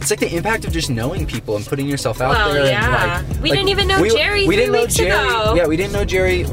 It's 0.00 0.10
like 0.10 0.18
the 0.18 0.34
impact 0.34 0.64
of 0.64 0.72
just 0.72 0.90
knowing 0.90 1.26
people 1.26 1.54
and 1.54 1.64
putting 1.64 1.86
yourself 1.86 2.20
out 2.20 2.30
Well, 2.30 2.52
there. 2.54 2.66
yeah. 2.66 3.20
And 3.20 3.28
like, 3.28 3.42
We 3.42 3.50
like, 3.50 3.58
didn't 3.58 3.68
even 3.68 3.86
know 3.86 4.02
we, 4.02 4.10
Jerry 4.10 4.40
We 4.48 4.56
three 4.56 4.64
didn't 4.64 4.72
know 4.72 4.86
Jerry. 4.86 5.10
ago. 5.28 5.54
Yeah, 5.54 5.66
we 5.68 5.76
didn't 5.76 5.92
know 5.92 6.04
Jerry 6.04 6.44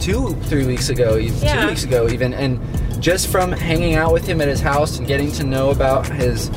two, 0.00 0.34
three 0.42 0.66
weeks 0.66 0.88
ago, 0.90 1.16
even 1.18 1.36
Yeah. 1.42 1.62
two 1.62 1.68
weeks 1.68 1.82
ago, 1.82 2.08
even. 2.08 2.32
And 2.32 2.60
just 3.00 3.28
from 3.28 3.52
hanging 3.52 3.94
out 3.94 4.12
with 4.12 4.26
him 4.26 4.40
at 4.40 4.48
his 4.48 4.60
house 4.60 4.98
and 4.98 5.06
getting 5.06 5.30
to 5.32 5.44
know 5.44 5.70
about 5.70 6.06
his 6.08 6.50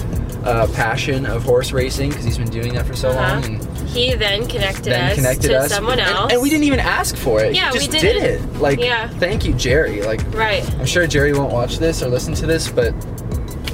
uh, 0.46 0.68
passion 0.74 1.26
of 1.26 1.44
horse 1.44 1.72
racing 1.74 2.10
because 2.10 2.24
he's 2.26 2.38
been 2.38 2.50
doing 2.50 2.74
that 2.74 2.86
for 2.86 2.96
so 2.96 3.10
Uh-huh. 3.10 3.20
long. 3.36 3.44
And, 3.46 3.90
He 3.90 4.14
then 4.16 4.48
connected 4.48 4.86
then 4.86 5.10
us 5.12 5.16
connected 5.16 5.48
to 5.50 5.60
us 5.60 5.70
someone 5.74 6.00
and- 6.00 6.08
else. 6.16 6.32
and, 6.32 6.42
we 6.42 6.50
didn't 6.50 6.64
even 6.66 6.80
ask 6.80 7.16
for 7.18 7.42
it 7.44 7.56
Yeah, 7.56 7.72
he 7.72 7.74
we 7.74 7.80
just 7.80 7.92
did 7.92 8.02
didn't. 8.14 8.24
it 8.54 8.60
like 8.62 8.80
Yeah. 8.80 9.10
thank 9.10 9.44
you 9.46 9.54
jerry 9.54 10.02
like 10.04 10.22
Right. 10.34 10.64
i'm 10.80 10.86
sure 10.86 11.08
jerry 11.08 11.34
won't 11.34 11.52
watch 11.52 11.80
this 11.80 12.02
or 12.04 12.08
listen 12.08 12.34
to 12.36 12.46
this 12.46 12.70
but 12.70 12.94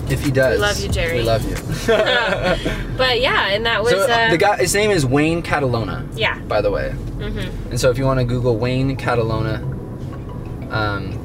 if 0.10 0.24
he 0.24 0.32
does 0.32 0.56
we 0.58 0.62
love 0.62 0.80
you, 0.80 0.88
Jerry. 0.90 1.18
we 1.18 1.24
love 1.24 1.44
you 1.50 1.56
But 2.98 3.20
yeah, 3.20 3.48
and 3.50 3.66
that 3.66 3.84
was 3.84 3.92
so 3.92 4.08
uh, 4.10 4.30
the 4.32 4.38
guy 4.38 4.58
his 4.58 4.74
name 4.74 4.90
is 4.92 5.06
wayne 5.06 5.44
catalano 5.44 6.08
Yeah. 6.16 6.40
by 6.48 6.62
the 6.62 6.72
way 6.72 6.94
Mm-hmm. 7.18 7.72
and 7.72 7.80
so 7.80 7.90
if 7.92 7.98
you 7.98 8.06
want 8.06 8.20
to 8.20 8.26
google 8.26 8.58
wayne 8.58 8.96
catalano 8.98 9.60
um 10.72 11.20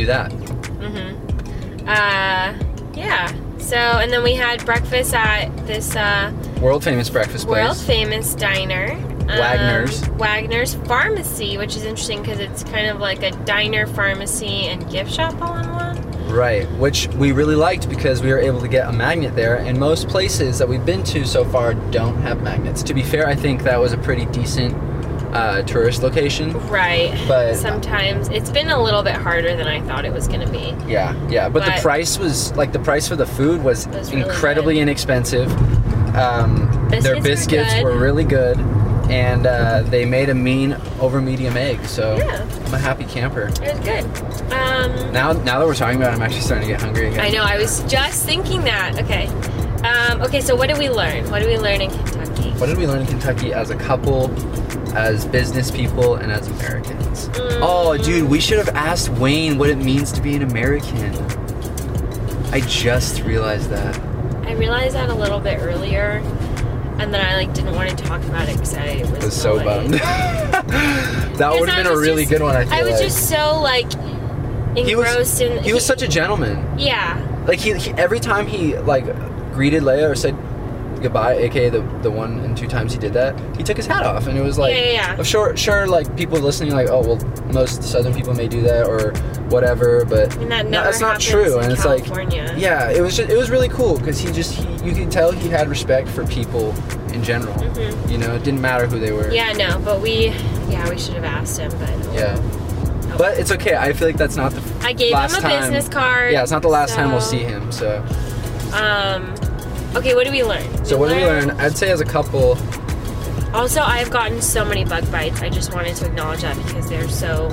do 0.00 0.06
that 0.06 0.30
Mm-hmm. 0.30 1.88
Uh, 1.88 2.54
yeah. 2.94 3.32
So 3.58 3.76
and 3.76 4.12
then 4.12 4.22
we 4.22 4.34
had 4.34 4.64
breakfast 4.64 5.14
at 5.14 5.48
this 5.66 5.96
uh, 5.96 6.32
world 6.60 6.84
famous 6.84 7.10
breakfast 7.10 7.46
place 7.46 7.64
world 7.64 7.76
famous 7.76 8.34
diner. 8.34 8.92
um, 8.92 9.26
Wagner's. 9.26 10.08
Wagner's 10.10 10.74
Pharmacy, 10.74 11.58
which 11.58 11.76
is 11.76 11.84
interesting 11.84 12.22
because 12.22 12.38
it's 12.38 12.62
kind 12.64 12.86
of 12.86 13.00
like 13.00 13.22
a 13.22 13.32
diner, 13.44 13.86
pharmacy, 13.86 14.68
and 14.68 14.88
gift 14.90 15.12
shop 15.12 15.40
all 15.42 15.56
in 15.56 15.72
one. 15.72 16.28
Right, 16.28 16.70
which 16.72 17.08
we 17.08 17.32
really 17.32 17.56
liked 17.56 17.88
because 17.88 18.22
we 18.22 18.30
were 18.30 18.38
able 18.38 18.60
to 18.60 18.68
get 18.68 18.88
a 18.88 18.92
magnet 18.92 19.34
there, 19.34 19.56
and 19.56 19.78
most 19.78 20.08
places 20.08 20.58
that 20.58 20.68
we've 20.68 20.84
been 20.84 21.02
to 21.04 21.24
so 21.24 21.44
far 21.44 21.74
don't 21.74 22.16
have 22.22 22.42
magnets. 22.42 22.82
To 22.84 22.94
be 22.94 23.02
fair, 23.02 23.26
I 23.26 23.34
think 23.34 23.62
that 23.62 23.80
was 23.80 23.92
a 23.92 23.98
pretty 23.98 24.26
decent 24.26 24.74
uh, 25.36 25.62
tourist 25.62 26.02
location. 26.02 26.52
Right. 26.68 27.14
But- 27.28 27.56
sometimes 27.56 28.28
it's 28.28 28.50
been 28.50 28.68
a 28.68 28.82
little 28.82 29.02
bit 29.02 29.14
harder 29.14 29.56
than 29.56 29.66
I 29.66 29.80
thought 29.82 30.04
it 30.04 30.12
was 30.12 30.26
going 30.28 30.40
to 30.40 30.50
be. 30.50 30.74
Yeah, 30.90 31.14
yeah, 31.28 31.48
but, 31.48 31.64
the 31.64 31.80
price 31.82 32.18
was 32.18 32.54
like 32.56 32.72
the 32.72 32.78
price 32.78 33.06
for 33.08 33.16
the 33.16 33.26
food 33.26 33.62
was, 33.62 33.86
Was 33.88 34.10
really 34.12 34.22
incredibly 34.28 34.74
good. 34.74 34.82
inexpensive. 34.82 35.50
Um, 36.16 36.88
their 36.90 37.20
Biscuits 37.20 37.74
were 37.82 37.92
were, 37.92 37.98
really 37.98 38.24
good, 38.24 38.58
and 39.10 39.46
uh, 39.46 39.82
they 39.82 40.04
made 40.06 40.28
a 40.30 40.34
mean 40.34 40.76
over 41.00 41.20
medium 41.20 41.56
egg. 41.56 41.84
So 41.84 42.16
Yeah. 42.16 42.48
I'm 42.66 42.74
a 42.74 42.78
happy 42.78 43.04
camper. 43.04 43.50
It 43.62 43.74
was 43.76 43.80
good. 43.80 44.04
Um, 44.52 45.12
Now, 45.12 45.32
now 45.32 45.58
that 45.58 45.66
we're 45.66 45.74
talking 45.74 45.96
about, 46.00 46.12
it, 46.12 46.16
I'm 46.16 46.22
actually 46.22 46.40
starting 46.40 46.68
to 46.68 46.72
get 46.72 46.80
hungry 46.80 47.08
again. 47.08 47.20
I 47.20 47.28
know. 47.30 47.42
I 47.42 47.58
was 47.58 47.82
just 47.84 48.24
thinking 48.24 48.62
that. 48.64 48.98
Okay. 49.02 49.26
Um, 49.86 50.22
okay. 50.22 50.40
So 50.40 50.56
what 50.56 50.68
did 50.68 50.78
we 50.78 50.88
learn? 50.88 51.28
What 51.30 51.40
did 51.40 51.48
we 51.48 51.58
learn 51.58 51.80
in 51.82 51.90
Kentucky? 51.90 52.15
What 52.58 52.66
did 52.66 52.78
we 52.78 52.86
learn 52.86 53.00
in 53.00 53.06
Kentucky 53.06 53.52
as 53.52 53.70
a 53.70 53.76
couple, 53.76 54.30
as 54.96 55.26
business 55.26 55.70
people, 55.70 56.14
and 56.16 56.32
as 56.32 56.48
Americans? 56.48 57.28
Mm. 57.30 57.58
Oh, 57.62 57.96
dude, 57.98 58.28
we 58.28 58.40
should 58.40 58.58
have 58.58 58.70
asked 58.70 59.08
Wayne 59.10 59.58
what 59.58 59.68
it 59.70 59.76
means 59.78 60.12
to 60.12 60.20
be 60.22 60.34
an 60.36 60.42
American. 60.42 61.14
I 62.52 62.60
just 62.60 63.22
realized 63.22 63.70
that. 63.70 63.98
I 64.46 64.52
realized 64.52 64.94
that 64.94 65.10
a 65.10 65.14
little 65.14 65.40
bit 65.40 65.58
earlier, 65.60 66.22
and 66.98 67.12
then 67.12 67.20
I 67.24 67.34
like 67.36 67.52
didn't 67.52 67.74
want 67.74 67.90
to 67.90 67.96
talk 67.96 68.22
about 68.24 68.48
it 68.48 68.52
because 68.58 68.74
I 68.74 69.00
was, 69.02 69.24
was 69.24 69.36
so 69.40 69.62
bummed. 69.62 69.94
that 69.94 71.56
would 71.58 71.68
have 71.68 71.84
been 71.84 71.92
a 71.92 71.98
really 71.98 72.22
just- 72.22 72.32
good 72.32 72.42
one. 72.42 72.56
I 72.56 72.64
feel 72.64 72.74
I 72.74 72.82
was 72.82 72.92
like. 72.92 73.02
just 73.02 73.28
so 73.28 73.60
like 73.60 73.92
he 74.76 74.94
was 74.94 75.06
engrossed 75.08 75.40
in. 75.40 75.62
he 75.62 75.72
was 75.72 75.84
such 75.84 76.02
a 76.02 76.08
gentleman. 76.08 76.78
yeah. 76.78 77.22
Like 77.46 77.60
he, 77.60 77.74
he 77.78 77.90
every 77.92 78.18
time 78.20 78.46
he 78.46 78.76
like 78.76 79.04
greeted 79.52 79.82
Leia 79.82 80.10
or 80.10 80.14
said 80.14 80.34
goodbye, 81.02 81.34
aka 81.34 81.68
the 81.68 81.80
the 82.02 82.10
one 82.10 82.38
and 82.40 82.56
two 82.56 82.66
times 82.66 82.92
he 82.92 82.98
did 82.98 83.12
that, 83.14 83.34
he 83.56 83.62
took 83.62 83.76
his 83.76 83.86
hat 83.86 84.04
off, 84.04 84.26
and 84.26 84.36
it 84.38 84.42
was 84.42 84.58
like, 84.58 84.74
Yeah, 84.74 84.80
yeah, 84.84 85.16
yeah. 85.16 85.22
sure, 85.22 85.56
sure, 85.56 85.86
like 85.86 86.16
people 86.16 86.38
listening, 86.38 86.72
like, 86.72 86.88
oh 86.88 87.00
well, 87.00 87.18
most 87.52 87.82
Southern 87.82 88.14
people 88.14 88.34
may 88.34 88.48
do 88.48 88.60
that 88.62 88.86
or 88.86 89.12
whatever, 89.50 90.04
but 90.04 90.34
And 90.36 90.50
that 90.50 90.66
no, 90.66 90.82
that's 90.82 91.00
not 91.00 91.20
true, 91.20 91.58
and 91.58 91.70
it's 91.72 91.82
California. 91.82 92.44
like, 92.52 92.58
yeah, 92.60 92.90
it 92.90 93.00
was 93.00 93.16
just, 93.16 93.30
it 93.30 93.36
was 93.36 93.50
really 93.50 93.68
cool 93.68 93.98
because 93.98 94.18
he 94.18 94.30
just 94.32 94.54
he, 94.54 94.88
you 94.88 94.94
could 94.94 95.10
tell 95.10 95.30
he 95.32 95.48
had 95.48 95.68
respect 95.68 96.08
for 96.08 96.26
people 96.26 96.74
in 97.12 97.22
general. 97.22 97.54
Mhm. 97.54 98.10
You 98.10 98.18
know, 98.18 98.34
it 98.34 98.42
didn't 98.44 98.60
matter 98.60 98.86
who 98.86 98.98
they 98.98 99.12
were. 99.12 99.30
Yeah. 99.32 99.52
No, 99.52 99.78
but 99.84 100.00
we. 100.00 100.26
Yeah, 100.68 100.88
we 100.90 100.98
should 100.98 101.14
have 101.14 101.24
asked 101.24 101.58
him, 101.58 101.70
but. 101.78 102.14
Yeah. 102.14 102.36
But 103.16 103.38
it's 103.38 103.50
okay. 103.52 103.74
I 103.76 103.92
feel 103.94 104.08
like 104.08 104.16
that's 104.18 104.36
not 104.36 104.52
the 104.52 104.62
I 104.86 104.92
gave 104.92 105.12
last 105.12 105.32
him 105.36 105.38
a 105.38 105.48
time- 105.48 105.60
business 105.60 105.88
card. 105.88 106.32
Yeah, 106.32 106.42
it's 106.42 106.50
not 106.52 106.60
the 106.62 106.68
last 106.68 106.94
time 106.94 107.12
we'll 107.12 107.20
see 107.22 107.38
him. 107.38 107.70
So, 107.72 108.04
Um. 108.72 109.32
Okay, 109.96 110.14
what 110.14 110.24
did 110.24 110.32
we 110.32 110.44
learn? 110.44 110.84
so 110.84 110.96
what 110.98 111.08
did 111.08 111.16
we 111.16 111.24
learn? 111.24 111.50
I'd 111.52 111.76
say 111.76 111.90
as 111.90 112.00
a 112.00 112.04
couple, 112.04 112.58
Also, 113.54 113.80
I've 113.80 114.10
gotten 114.10 114.42
so 114.42 114.64
many 114.64 114.84
bug 114.84 115.10
bites. 115.10 115.40
I 115.40 115.48
just 115.48 115.72
wanted 115.72 115.96
to 115.96 116.06
acknowledge 116.06 116.42
that 116.42 116.56
because 116.66 116.88
they're 116.88 117.08
so 117.08 117.46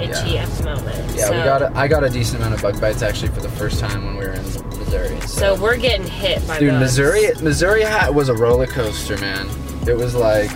itchy 0.00 0.30
Yeah. 0.34 0.44
at 0.44 0.48
the 0.50 0.64
moment. 0.64 1.16
yeah, 1.16 1.24
so, 1.26 1.36
we 1.36 1.42
got. 1.42 1.62
A, 1.62 1.76
I 1.76 1.88
got 1.88 2.04
a 2.04 2.08
decent 2.08 2.38
amount 2.38 2.54
of 2.54 2.62
bug 2.62 2.80
bites 2.80 3.02
actually 3.02 3.32
for 3.32 3.40
the 3.40 3.48
first 3.48 3.80
time 3.80 4.04
when 4.04 4.16
we 4.16 4.24
were 4.24 4.32
in 4.32 4.42
Missouri. 4.78 5.20
So 5.22 5.60
we're 5.60 5.76
getting 5.76 6.06
hit 6.06 6.46
by 6.46 6.54
the 6.54 6.60
dude, 6.60 6.74
those. 6.74 6.80
Missouri, 6.80 7.30
Missouri 7.42 7.82
hat 7.82 8.14
was 8.14 8.28
a 8.28 8.34
roller 8.34 8.66
coaster, 8.66 9.18
man. 9.18 9.48
It 9.88 9.96
was 9.96 10.14
like 10.14 10.50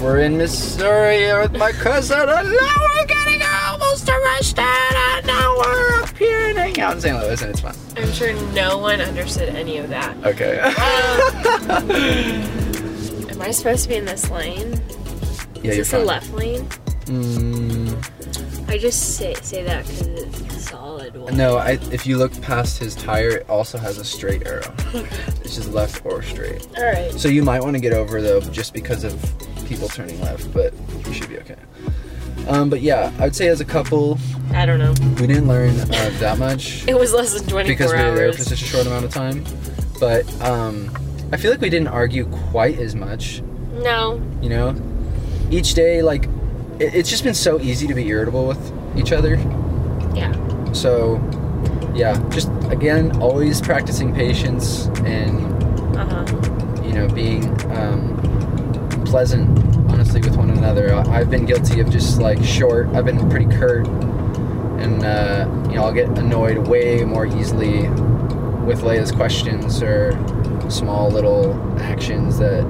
we're 0.00 0.20
in 0.20 0.36
Missouri 0.36 1.32
with 1.40 1.56
my 1.56 1.72
cousin, 1.72 2.18
and 2.20 2.28
now 2.28 2.74
we're 2.94 3.06
getting 3.06 3.42
almost 3.68 4.08
arrested, 4.08 4.60
and 4.60 5.26
now 5.26 5.56
we're 5.58 6.02
up 6.02 6.16
here 6.16 6.48
and 6.48 6.58
hanging 6.58 6.80
out 6.80 6.94
in 6.94 7.00
St. 7.00 7.16
Louis, 7.18 7.40
and 7.42 7.50
it's 7.50 7.60
fun. 7.60 7.74
I'm 7.96 8.12
sure 8.12 8.32
no 8.52 8.78
one 8.78 9.00
understood 9.00 9.48
any 9.50 9.78
of 9.78 9.88
that. 9.90 10.16
Okay. 10.24 10.58
Am 13.30 13.42
I 13.42 13.50
supposed 13.50 13.82
to 13.84 13.88
be 13.88 13.96
in 13.96 14.04
this 14.04 14.30
lane? 14.30 14.70
yeah, 14.70 14.76
Is 14.76 15.64
you're 15.64 15.74
this 15.76 15.90
fine. 15.90 16.02
a 16.02 16.04
left 16.04 16.32
lane? 16.32 16.64
Mm, 17.06 18.68
I 18.68 18.78
just 18.78 19.16
say 19.16 19.34
say 19.34 19.64
that 19.64 19.86
because 19.86 20.06
it's 20.06 20.40
a 20.56 20.60
solid 20.60 21.16
one. 21.16 21.36
no, 21.36 21.56
I, 21.56 21.78
if 21.90 22.06
you 22.06 22.18
look 22.18 22.38
past 22.42 22.78
his 22.78 22.94
tire, 22.94 23.38
it 23.38 23.48
also 23.48 23.78
has 23.78 23.98
a 23.98 24.04
straight 24.04 24.46
arrow. 24.46 24.74
It's 25.48 25.56
just 25.56 25.72
left 25.72 26.04
or 26.04 26.20
straight. 26.22 26.66
All 26.76 26.84
right. 26.84 27.10
So 27.14 27.28
you 27.28 27.42
might 27.42 27.62
want 27.62 27.72
to 27.74 27.80
get 27.80 27.94
over 27.94 28.20
though, 28.20 28.40
just 28.42 28.74
because 28.74 29.02
of 29.04 29.14
people 29.68 29.88
turning 29.88 30.20
left, 30.20 30.52
but 30.52 30.72
you 31.06 31.12
should 31.12 31.28
be 31.28 31.38
okay. 31.38 31.56
Um, 32.48 32.70
but 32.70 32.80
yeah, 32.80 33.12
I'd 33.18 33.36
say 33.36 33.48
as 33.48 33.60
a 33.60 33.64
couple, 33.64 34.18
I 34.52 34.64
don't 34.64 34.78
know. 34.78 34.94
we 35.20 35.26
didn't 35.26 35.48
learn 35.48 35.78
uh, 35.80 36.10
that 36.20 36.38
much 36.38 36.86
It 36.88 36.98
was 36.98 37.12
less 37.12 37.34
than 37.38 37.46
24 37.48 37.64
because 37.64 37.92
we 37.92 37.98
were 37.98 38.04
hours. 38.04 38.18
there 38.18 38.32
for 38.32 38.42
such 38.44 38.62
a 38.62 38.64
short 38.64 38.86
amount 38.86 39.04
of 39.04 39.12
time. 39.12 39.44
But 40.00 40.24
um, 40.42 40.90
I 41.32 41.36
feel 41.36 41.50
like 41.50 41.60
we 41.60 41.68
didn't 41.68 41.88
argue 41.88 42.24
quite 42.50 42.78
as 42.78 42.94
much. 42.94 43.42
no. 43.82 44.22
You 44.40 44.48
know, 44.50 44.76
each 45.50 45.74
day, 45.74 46.00
like 46.02 46.24
it, 46.78 46.94
it's 46.94 47.10
just 47.10 47.24
been 47.24 47.34
so 47.34 47.60
easy 47.60 47.86
to 47.88 47.94
be 47.94 48.06
irritable 48.08 48.46
with 48.46 48.96
each 48.96 49.12
other. 49.12 49.34
Yeah. 50.14 50.32
So 50.72 51.16
yeah, 51.94 52.16
just 52.30 52.48
again, 52.70 53.20
always 53.20 53.60
practicing 53.60 54.14
patience 54.14 54.86
and 55.04 55.96
Uh 55.96 56.06
huh. 56.06 56.82
you 56.84 56.92
know, 56.92 57.08
being 57.08 57.44
um, 57.72 58.16
pleasant, 59.08 59.48
honestly, 59.90 60.20
with 60.20 60.36
one 60.36 60.50
another. 60.50 60.94
I've 60.94 61.30
been 61.30 61.46
guilty 61.46 61.80
of 61.80 61.90
just 61.90 62.20
like 62.20 62.42
short. 62.44 62.88
I've 62.88 63.04
been 63.04 63.28
pretty 63.30 63.46
curt, 63.46 63.86
and 63.86 65.04
uh, 65.04 65.48
you 65.68 65.76
know, 65.76 65.84
I'll 65.84 65.92
get 65.92 66.08
annoyed 66.18 66.68
way 66.68 67.04
more 67.04 67.26
easily 67.26 67.88
with 68.68 68.82
Leia's 68.82 69.10
questions 69.10 69.82
or 69.82 70.12
small 70.70 71.10
little 71.10 71.54
actions 71.80 72.38
that 72.38 72.64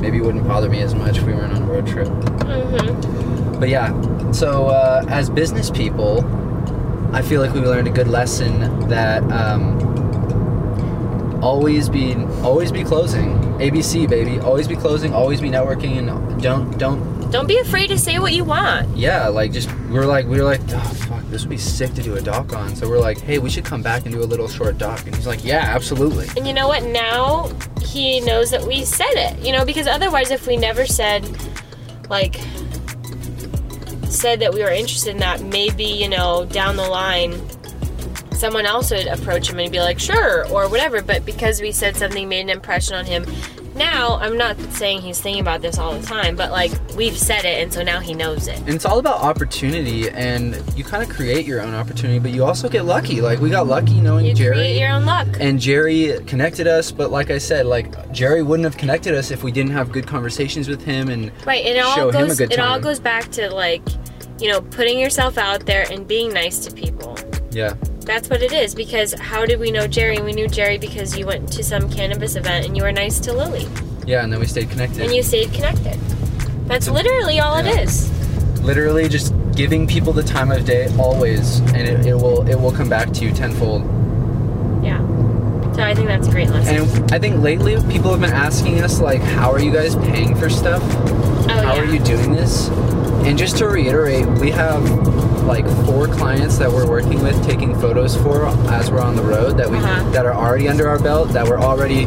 maybe 0.00 0.20
wouldn't 0.20 0.46
bother 0.46 0.68
me 0.68 0.80
as 0.80 0.94
much 0.94 1.18
if 1.18 1.24
we 1.24 1.34
weren't 1.34 1.52
on 1.52 1.62
a 1.62 1.66
road 1.66 1.86
trip. 1.86 2.06
Mm-hmm. 2.06 3.58
But 3.58 3.68
yeah, 3.68 4.30
so 4.30 4.68
uh, 4.68 5.04
as 5.08 5.28
business 5.28 5.70
people, 5.70 6.24
I 7.12 7.22
feel 7.22 7.40
like 7.40 7.52
we 7.52 7.60
learned 7.60 7.88
a 7.88 7.90
good 7.90 8.06
lesson 8.06 8.88
that 8.88 9.24
um, 9.32 9.76
always 11.42 11.88
be 11.88 12.14
always 12.42 12.70
be 12.70 12.84
closing. 12.84 13.47
ABC 13.58 14.08
baby, 14.08 14.38
always 14.40 14.68
be 14.68 14.76
closing, 14.76 15.12
always 15.12 15.40
be 15.40 15.50
networking, 15.50 15.98
and 15.98 16.42
don't 16.42 16.78
don't 16.78 17.30
Don't 17.30 17.46
be 17.48 17.58
afraid 17.58 17.88
to 17.88 17.98
say 17.98 18.18
what 18.18 18.32
you 18.32 18.44
want. 18.44 18.96
yeah 18.96 19.28
like 19.28 19.52
just 19.52 19.68
we're 19.90 20.06
like 20.06 20.26
we 20.26 20.38
were 20.38 20.44
like 20.44 20.60
oh 20.70 20.80
fuck 21.08 21.22
this 21.28 21.42
would 21.42 21.50
be 21.50 21.58
sick 21.58 21.92
to 21.94 22.02
do 22.02 22.16
a 22.16 22.20
doc 22.20 22.52
on. 22.54 22.74
So 22.76 22.88
we're 22.88 23.00
like 23.00 23.18
hey 23.18 23.38
we 23.38 23.50
should 23.50 23.64
come 23.64 23.82
back 23.82 24.04
and 24.06 24.14
do 24.14 24.22
a 24.22 24.28
little 24.32 24.48
short 24.48 24.78
doc, 24.78 25.04
and 25.06 25.14
he's 25.14 25.26
like 25.26 25.44
yeah 25.44 25.64
absolutely. 25.74 26.26
And 26.36 26.46
you 26.46 26.54
know 26.54 26.68
what? 26.68 26.84
Now 26.84 27.50
he 27.82 28.20
knows 28.20 28.50
that 28.50 28.62
we 28.66 28.84
said 28.84 29.12
it. 29.14 29.38
You 29.44 29.52
know, 29.52 29.64
because 29.64 29.86
otherwise, 29.86 30.30
if 30.30 30.46
we 30.46 30.56
never 30.56 30.84
said, 30.86 31.24
like, 32.10 32.36
said 34.08 34.40
that 34.40 34.52
we 34.54 34.62
were 34.62 34.70
interested 34.70 35.10
in 35.10 35.18
that, 35.18 35.40
maybe, 35.42 35.84
you 35.84 36.08
know, 36.08 36.44
down 36.46 36.76
the 36.76 36.88
line, 36.88 37.40
someone 38.38 38.66
else 38.66 38.90
would 38.90 39.06
approach 39.06 39.50
him 39.50 39.58
and 39.58 39.70
be 39.72 39.80
like, 39.80 39.98
sure, 39.98 40.46
or 40.48 40.68
whatever. 40.68 41.02
But 41.02 41.24
because 41.26 41.60
we 41.60 41.72
said 41.72 41.96
something 41.96 42.28
made 42.28 42.40
an 42.42 42.50
impression 42.50 42.94
on 42.94 43.04
him, 43.04 43.26
now 43.74 44.16
I'm 44.20 44.36
not 44.36 44.58
saying 44.72 45.02
he's 45.02 45.20
thinking 45.20 45.40
about 45.40 45.60
this 45.60 45.78
all 45.78 45.96
the 45.96 46.04
time, 46.04 46.34
but 46.34 46.50
like, 46.50 46.72
we've 46.96 47.16
said 47.16 47.44
it, 47.44 47.62
and 47.62 47.72
so 47.72 47.82
now 47.84 48.00
he 48.00 48.12
knows 48.12 48.48
it. 48.48 48.58
And 48.60 48.70
it's 48.70 48.84
all 48.84 48.98
about 48.98 49.20
opportunity, 49.20 50.08
and 50.10 50.60
you 50.76 50.82
kind 50.82 51.02
of 51.02 51.08
create 51.08 51.46
your 51.46 51.60
own 51.60 51.74
opportunity, 51.74 52.18
but 52.18 52.32
you 52.32 52.44
also 52.44 52.68
get 52.68 52.86
lucky. 52.86 53.20
Like 53.20 53.38
we 53.40 53.50
got 53.50 53.66
lucky 53.68 54.00
knowing 54.00 54.24
Jerry. 54.24 54.28
You 54.30 54.34
Jerry. 54.34 54.54
create 54.56 54.78
your 54.80 54.90
own 54.90 55.04
luck. 55.04 55.28
and 55.38 55.60
Jerry 55.60 56.18
connected 56.26 56.66
us, 56.66 56.90
but 56.90 57.10
like 57.12 57.30
I 57.30 57.38
said, 57.38 57.66
like 57.66 58.10
Jerry 58.12 58.42
wouldn't 58.42 58.64
have 58.64 58.76
connected 58.76 59.14
us 59.14 59.30
if 59.30 59.44
we 59.44 59.52
didn't 59.52 59.72
have 59.72 59.92
good 59.92 60.06
conversations 60.08 60.68
with 60.68 60.82
him 60.82 61.08
and 61.08 61.30
Right, 61.46 61.64
and 61.64 61.76
it 61.76 61.84
all 61.84 61.94
show 61.94 62.08
him 62.08 62.24
a 62.24 62.28
goes 62.28 62.40
it 62.40 62.58
all 62.58 62.80
goes 62.80 62.98
back 62.98 63.30
to 63.32 63.48
like, 63.50 63.82
you 64.40 64.48
know, 64.50 64.60
putting 64.60 64.98
yourself 64.98 65.38
out 65.38 65.66
there 65.66 65.86
and 65.92 66.06
being 66.08 66.32
nice 66.32 66.58
to 66.66 66.74
people. 66.74 67.16
yeah, 67.52 67.74
That's 68.08 68.28
what 68.28 68.42
it 68.42 68.52
is 68.52 68.74
because 68.74 69.12
how 69.12 69.46
did 69.46 69.60
we 69.60 69.70
know 69.70 69.86
Jerry? 69.86 70.20
We 70.20 70.32
knew 70.32 70.48
Jerry 70.48 70.78
because 70.78 71.16
you 71.16 71.26
went 71.26 71.52
to 71.52 71.62
some 71.62 71.88
cannabis 71.88 72.34
event 72.34 72.66
and 72.66 72.76
you 72.76 72.82
were 72.82 72.90
nice 72.90 73.20
to 73.20 73.32
Lily 73.32 73.68
yeah, 74.08 74.24
and 74.24 74.32
then 74.32 74.40
we 74.40 74.46
stayed 74.46 74.70
connected. 74.70 75.02
and 75.02 75.14
you 75.14 75.22
stayed 75.22 75.52
connected. 75.52 76.00
That's 76.66 76.86
So- 76.86 76.92
literally 76.92 77.40
all 77.40 77.62
yeah. 77.62 77.72
it 77.72 77.80
is. 77.80 78.10
Literally 78.62 79.06
just 79.08 79.34
giving 79.54 79.86
people 79.86 80.12
the 80.14 80.22
time 80.22 80.50
of 80.50 80.64
day 80.64 80.88
always, 80.98 81.60
and 81.60 81.76
it, 81.76 82.06
it 82.06 82.14
will 82.14 82.48
it 82.48 82.54
will 82.58 82.72
come 82.72 82.88
back 82.88 83.12
to 83.12 83.24
you 83.24 83.32
tenfold. 83.32 83.82
Yeah. 84.82 84.98
So 85.74 85.82
I 85.82 85.94
think 85.94 86.08
that's 86.08 86.26
a 86.26 86.30
great 86.30 86.48
lesson. 86.48 86.76
And 86.76 87.12
I 87.12 87.18
think 87.18 87.42
lately 87.42 87.76
people 87.90 88.10
have 88.10 88.20
been 88.20 88.32
asking 88.32 88.80
us 88.80 89.00
like, 89.00 89.20
how 89.20 89.52
are 89.52 89.60
you 89.60 89.72
guys 89.72 89.94
paying 89.96 90.34
for 90.34 90.48
stuff? 90.48 90.82
oh 90.82 91.48
how 91.48 91.74
yeah. 91.74 91.82
are 91.82 91.84
you 91.84 92.00
doing 92.00 92.32
this? 92.32 92.68
And 93.28 93.36
just 93.36 93.58
to 93.58 93.68
reiterate, 93.68 94.26
we 94.40 94.50
have 94.52 94.82
like 95.44 95.66
four 95.84 96.08
clients 96.08 96.56
that 96.58 96.70
we're 96.72 96.88
working 96.88 97.22
with 97.22 97.44
taking 97.46 97.78
photos 97.78 98.16
for 98.16 98.46
as 98.70 98.90
we're 98.90 99.02
on 99.02 99.16
the 99.16 99.22
road 99.22 99.58
that 99.58 99.68
we 99.70 99.76
Uh-huh. 99.76 100.10
that 100.12 100.24
are 100.24 100.32
already 100.34 100.66
under 100.66 100.88
our 100.88 100.98
belt 100.98 101.28
that 101.34 101.46
were 101.46 101.60
already 101.60 102.06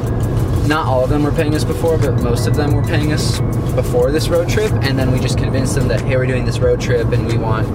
not 0.68 0.88
all 0.88 1.04
of 1.04 1.10
them 1.12 1.24
were 1.24 1.32
paying 1.32 1.54
us 1.54 1.64
before, 1.64 1.98
but 1.98 2.22
most 2.24 2.48
of 2.48 2.56
them 2.56 2.74
were 2.74 2.82
paying 2.84 3.14
us 3.14 3.40
before 3.76 4.12
this 4.12 4.30
road 4.30 4.50
trip, 4.50 4.72
and 4.82 4.98
then 4.98 5.12
we 5.12 5.20
just 5.20 5.38
convinced 5.38 5.76
them 5.76 5.88
that 5.90 6.02
hey, 6.02 6.18
we're 6.18 6.26
doing 6.26 6.46
this 6.46 6.60
road 6.60 6.80
trip, 6.82 7.12
and 7.12 7.28
we 7.28 7.38
want 7.38 7.68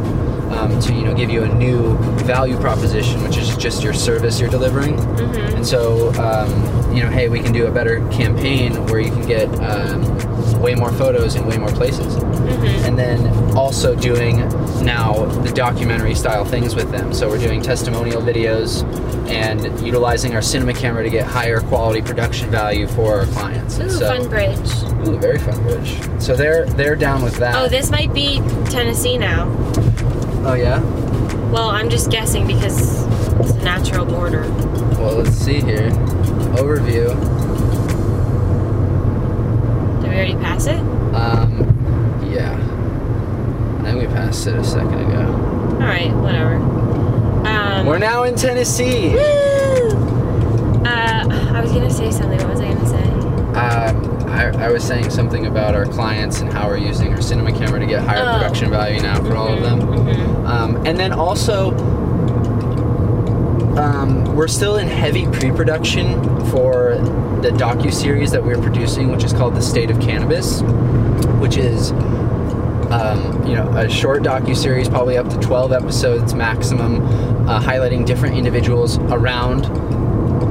um, 0.53 0.79
to 0.81 0.93
you 0.93 1.05
know 1.05 1.15
give 1.15 1.31
you 1.31 1.43
a 1.45 1.49
new 1.55 1.97
value 2.25 2.57
proposition, 2.59 3.23
which 3.23 3.37
is 3.37 3.57
just 3.57 3.83
your 3.83 3.93
service 3.93 4.41
you're 4.41 4.51
delivering. 4.51 4.95
Mm-hmm. 4.97 5.57
And 5.57 5.67
so, 5.67 6.13
um, 6.15 6.51
you 6.95 7.03
know, 7.03 7.11
hey, 7.11 7.29
we 7.29 7.41
can 7.41 7.53
do 7.53 7.67
a 7.67 7.71
better 7.71 7.97
campaign 8.11 8.73
where 8.87 9.01
you 9.01 9.11
can 9.11 9.27
get 9.27 9.49
um, 9.61 10.01
way 10.59 10.75
more 10.75 10.93
photos 10.93 11.35
in 11.35 11.47
way 11.47 11.57
more 11.59 11.71
places. 11.71 12.17
Mm-hmm. 12.17 12.85
And 12.87 12.99
then 12.99 13.57
also 13.57 13.95
doing 13.95 14.39
now 14.85 15.27
the 15.43 15.53
documentary 15.53 16.15
style 16.15 16.45
things 16.45 16.75
with 16.75 16.91
them. 16.91 17.13
So 17.13 17.29
we're 17.29 17.39
doing 17.39 17.63
testimonial 17.63 18.23
videos 18.23 18.85
and 19.29 19.81
utilizing 19.85 20.35
our 20.35 20.43
cinema 20.43 20.75
camera 20.75 21.03
to 21.03 21.11
get 21.11 21.27
higher 21.27 21.61
quality 21.61 22.03
production 22.03 22.51
value 22.51 22.87
for 22.87 23.21
our 23.21 23.27
clients. 23.27 23.79
Ooh, 23.79 23.91
so, 23.91 24.17
fun 24.17 24.29
bridge. 24.29 24.59
Ooh, 25.09 25.19
very 25.19 25.39
fun 25.39 25.61
bridge. 25.63 25.99
So 26.21 26.37
they're 26.37 26.67
they're 26.67 26.97
down 26.97 27.23
with 27.23 27.37
that. 27.37 27.57
Oh, 27.57 27.69
this 27.69 27.91
might 27.91 28.13
be 28.13 28.41
Tennessee 28.71 29.19
now. 29.19 29.47
Oh 30.45 30.55
yeah. 30.55 30.81
Well, 31.51 31.71
I'm 31.71 31.91
just 31.91 32.11
guessing 32.11 32.47
because 32.47 33.05
it's 33.41 33.51
a 33.51 33.63
natural 33.63 34.05
border. 34.05 34.43
Well, 34.99 35.17
let's 35.17 35.37
see 35.37 35.61
here. 35.61 35.91
Overview. 36.57 37.46
We 40.17 40.23
already 40.23 40.35
pass 40.43 40.67
it? 40.67 40.79
Um, 41.15 42.25
yeah. 42.33 42.55
I 43.81 43.83
think 43.93 44.01
we 44.01 44.07
passed 44.07 44.47
it 44.47 44.55
a 44.57 44.65
second 44.65 44.95
ago. 44.99 45.27
All 45.75 45.79
right, 45.81 46.11
whatever. 46.17 46.55
Um, 47.47 47.85
We're 47.85 47.99
now 47.99 48.23
in 48.23 48.35
Tennessee. 48.35 49.11
Woo! 49.11 49.19
Uh, 50.87 51.53
I 51.53 51.61
was 51.61 51.71
gonna 51.71 51.91
say 51.91 52.11
something. 52.11 52.39
What 52.39 52.49
was 52.49 52.61
I 52.61 52.73
gonna 52.73 52.87
say? 52.89 53.03
Um, 53.59 54.29
I, 54.31 54.65
I 54.67 54.71
was 54.71 54.83
saying 54.83 55.11
something 55.11 55.45
about 55.47 55.75
our 55.75 55.85
clients 55.85 56.41
and 56.41 56.51
how 56.51 56.67
we're 56.69 56.79
using 56.79 57.13
our 57.13 57.21
cinema 57.21 57.53
camera 57.53 57.79
to 57.79 57.87
get 57.87 58.01
higher 58.03 58.23
Oh. 58.27 58.39
production 58.39 58.71
value 58.71 59.03
now 59.03 59.23
for 59.23 59.37
all 59.37 59.53
of 59.53 59.61
them. 59.61 59.81
Mhm. 59.83 60.47
Um, 60.47 60.77
and 60.87 60.99
then 60.99 61.13
also, 61.13 61.73
um, 63.77 64.25
we're 64.35 64.49
still 64.49 64.77
in 64.77 64.89
heavy 64.89 65.27
pre-production 65.27 66.21
for 66.47 66.97
the 67.43 67.51
docu 67.51 67.93
series 67.93 68.31
that 68.31 68.43
we're 68.43 68.61
producing, 68.61 69.11
which 69.11 69.25
is 69.25 69.33
called 69.33 69.55
"The 69.55 69.63
State 69.63 69.91
of 69.91 70.01
Cannabis," 70.01 70.63
which 71.41 71.57
is 71.57 71.93
um, 72.91 73.47
you 73.47 73.55
know 73.55 73.69
a 73.77 73.89
short 73.89 74.23
docu 74.23 74.57
series, 74.57 74.89
probably 74.89 75.17
up 75.19 75.29
to 75.29 75.37
12 75.39 75.73
episodes 75.73 76.35
maximum, 76.35 77.03
uh, 77.49 77.61
highlighting 77.61 78.07
different 78.07 78.37
individuals 78.37 78.99
around 78.99 79.67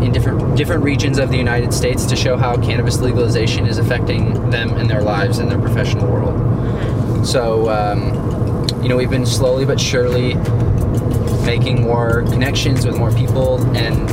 in 0.03 0.11
different 0.11 0.55
different 0.55 0.83
regions 0.83 1.17
of 1.17 1.29
the 1.29 1.37
United 1.37 1.73
States 1.73 2.05
to 2.05 2.15
show 2.15 2.37
how 2.37 2.55
cannabis 2.57 2.99
legalization 3.01 3.65
is 3.65 3.77
affecting 3.79 4.49
them 4.51 4.69
and 4.75 4.89
their 4.89 5.01
lives 5.01 5.39
and 5.39 5.49
their 5.49 5.59
professional 5.59 6.07
world. 6.07 7.25
So, 7.25 7.69
um, 7.69 8.83
you 8.83 8.89
know, 8.89 8.97
we've 8.97 9.09
been 9.09 9.25
slowly 9.25 9.65
but 9.65 9.79
surely 9.79 10.33
making 11.45 11.81
more 11.81 12.23
connections 12.23 12.85
with 12.85 12.97
more 12.97 13.11
people, 13.11 13.63
and 13.75 14.09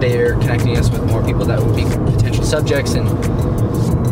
they're 0.00 0.34
connecting 0.34 0.76
us 0.76 0.90
with 0.90 1.04
more 1.04 1.24
people 1.24 1.44
that 1.44 1.62
would 1.62 1.76
be 1.76 1.84
potential 1.84 2.44
subjects. 2.44 2.94
And 2.94 3.08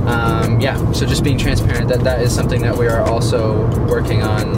um, 0.09 0.61
yeah, 0.61 0.93
so 0.93 1.07
just 1.07 1.25
being 1.25 1.39
transparent 1.39 1.89
that 1.89 2.01
that 2.05 2.21
is 2.23 2.35
something 2.35 2.63
that 2.63 2.77
we 2.77 2.87
are 2.87 3.03
also 3.03 3.67
working 3.87 4.23
on. 4.23 4.53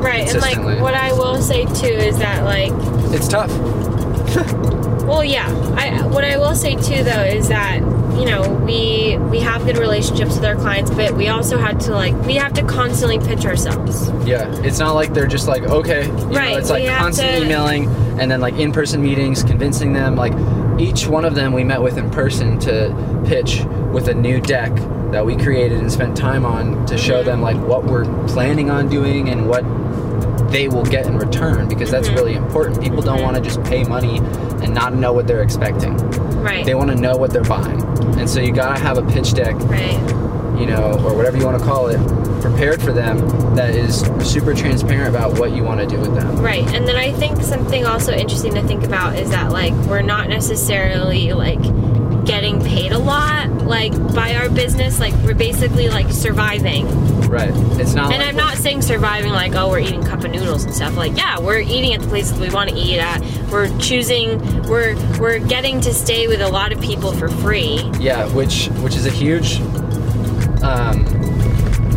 Right, 0.00 0.28
and 0.28 0.40
like 0.40 0.80
what 0.80 0.94
I 0.94 1.12
will 1.12 1.40
say 1.40 1.64
too 1.64 1.86
is 1.86 2.18
that 2.18 2.44
like, 2.44 2.72
It's 3.14 3.28
tough. 3.28 3.50
well, 5.04 5.24
yeah. 5.24 5.48
I 5.76 6.06
what 6.06 6.24
I 6.24 6.36
will 6.36 6.54
say 6.54 6.74
too 6.74 7.02
though 7.04 7.22
is 7.22 7.48
that 7.48 7.80
you 8.18 8.24
know 8.26 8.48
we 8.64 9.18
we 9.30 9.40
have 9.40 9.64
good 9.64 9.78
relationships 9.78 10.34
with 10.36 10.44
our 10.44 10.56
clients, 10.56 10.90
but 10.90 11.12
we 11.14 11.28
also 11.28 11.58
had 11.58 11.80
to 11.80 11.92
like 11.92 12.14
we 12.24 12.34
have 12.34 12.52
to 12.54 12.62
constantly 12.64 13.18
pitch 13.18 13.44
ourselves. 13.44 14.08
Yeah, 14.26 14.50
it's 14.62 14.78
not 14.78 14.94
like 14.94 15.12
they're 15.12 15.26
just 15.26 15.48
like 15.48 15.62
okay, 15.64 16.06
you 16.06 16.12
Right, 16.12 16.52
know, 16.52 16.58
it's 16.58 16.70
like 16.70 16.86
constant 16.88 17.28
to- 17.38 17.44
emailing 17.44 17.88
and 18.20 18.30
then 18.30 18.40
like 18.40 18.54
in-person 18.54 19.02
meetings, 19.02 19.42
convincing 19.42 19.92
them. 19.92 20.14
Like 20.16 20.32
each 20.80 21.06
one 21.06 21.24
of 21.24 21.34
them, 21.34 21.52
we 21.52 21.64
met 21.64 21.82
with 21.82 21.96
in 21.98 22.10
person 22.10 22.58
to 22.60 23.22
pitch 23.26 23.62
with 23.92 24.08
a 24.08 24.14
new 24.14 24.40
deck 24.40 24.72
that 25.12 25.24
we 25.24 25.36
created 25.36 25.78
and 25.78 25.90
spent 25.92 26.16
time 26.16 26.44
on 26.44 26.84
to 26.86 26.98
show 26.98 27.14
Mm-hmm. 27.22 27.26
them 27.26 27.40
like 27.42 27.56
what 27.68 27.84
we're 27.84 28.04
planning 28.26 28.70
on 28.70 28.88
doing 28.88 29.28
and 29.28 29.48
what 29.48 29.64
they 30.50 30.68
will 30.68 30.84
get 30.84 31.06
in 31.06 31.18
return 31.18 31.68
because 31.68 31.90
that's 31.90 32.08
Mhm. 32.08 32.14
really 32.16 32.34
important. 32.34 32.80
People 32.80 33.02
don't 33.02 33.18
Mhm. 33.18 33.24
want 33.24 33.36
to 33.36 33.42
just 33.42 33.62
pay 33.64 33.84
money 33.84 34.18
and 34.62 34.74
not 34.74 34.94
know 34.94 35.12
what 35.12 35.26
they're 35.26 35.42
expecting. 35.42 35.96
Right. 36.42 36.64
They 36.64 36.74
want 36.74 36.90
to 36.90 36.96
know 36.96 37.16
what 37.16 37.30
they're 37.30 37.42
buying, 37.44 37.82
and 38.18 38.28
so 38.28 38.40
you 38.40 38.52
gotta 38.52 38.78
have 38.80 38.98
a 38.98 39.02
pitch 39.02 39.34
deck 39.34 39.56
right. 39.68 39.98
you 40.58 40.66
know, 40.66 41.00
or 41.04 41.14
whatever 41.14 41.36
you 41.36 41.44
want 41.44 41.58
to 41.58 41.64
call 41.64 41.88
it, 41.88 41.98
prepared 42.40 42.80
for 42.82 42.92
them 42.92 43.18
that 43.56 43.70
is 43.70 44.04
super 44.20 44.52
transparent 44.54 45.08
about 45.08 45.38
what 45.38 45.52
you 45.52 45.62
want 45.64 45.80
to 45.80 45.86
do 45.86 45.96
with 45.98 46.14
them. 46.14 46.36
Right. 46.42 46.62
And 46.74 46.86
then 46.86 46.94
I 46.96 47.10
think 47.12 47.42
something 47.42 47.86
also 47.86 48.12
interesting 48.12 48.52
to 48.54 48.62
think 48.62 48.84
about 48.84 49.16
is 49.18 49.30
that 49.30 49.50
like 49.50 49.72
we're 49.88 50.02
not 50.02 50.28
necessarily 50.28 51.32
like 51.32 51.58
getting 52.24 52.60
paid 52.62 52.92
a 52.92 52.98
lot 52.98 53.48
like 53.64 53.92
by 54.14 54.34
our 54.36 54.48
business 54.48 54.98
like 54.98 55.12
we're 55.24 55.34
basically 55.34 55.88
like 55.88 56.10
surviving 56.10 56.86
Right. 57.28 57.50
It's 57.80 57.94
not. 57.94 58.12
and 58.12 58.20
like 58.20 58.28
i'm 58.28 58.36
not 58.36 58.56
saying 58.58 58.82
surviving 58.82 59.32
like 59.32 59.54
oh 59.54 59.68
we're 59.70 59.80
eating 59.80 60.02
cup 60.04 60.22
of 60.24 60.30
noodles 60.30 60.64
and 60.64 60.74
stuff 60.74 60.96
like 60.96 61.16
yeah 61.16 61.38
we're 61.40 61.58
eating 61.60 61.92
at 61.94 62.00
the 62.00 62.06
places 62.08 62.38
we 62.38 62.48
want 62.50 62.70
to 62.70 62.76
eat 62.76 62.98
at 62.98 63.20
we're 63.50 63.76
choosing 63.78 64.38
we're 64.64 64.94
we're 65.18 65.38
getting 65.38 65.80
to 65.80 65.92
stay 65.92 66.28
with 66.28 66.40
a 66.40 66.48
lot 66.48 66.72
of 66.72 66.80
people 66.80 67.12
for 67.12 67.28
free 67.28 67.78
Yeah, 68.00 68.26
which 68.34 68.66
which 68.82 68.94
is 68.96 69.06
a 69.06 69.10
huge. 69.10 69.60
Um, 70.62 71.04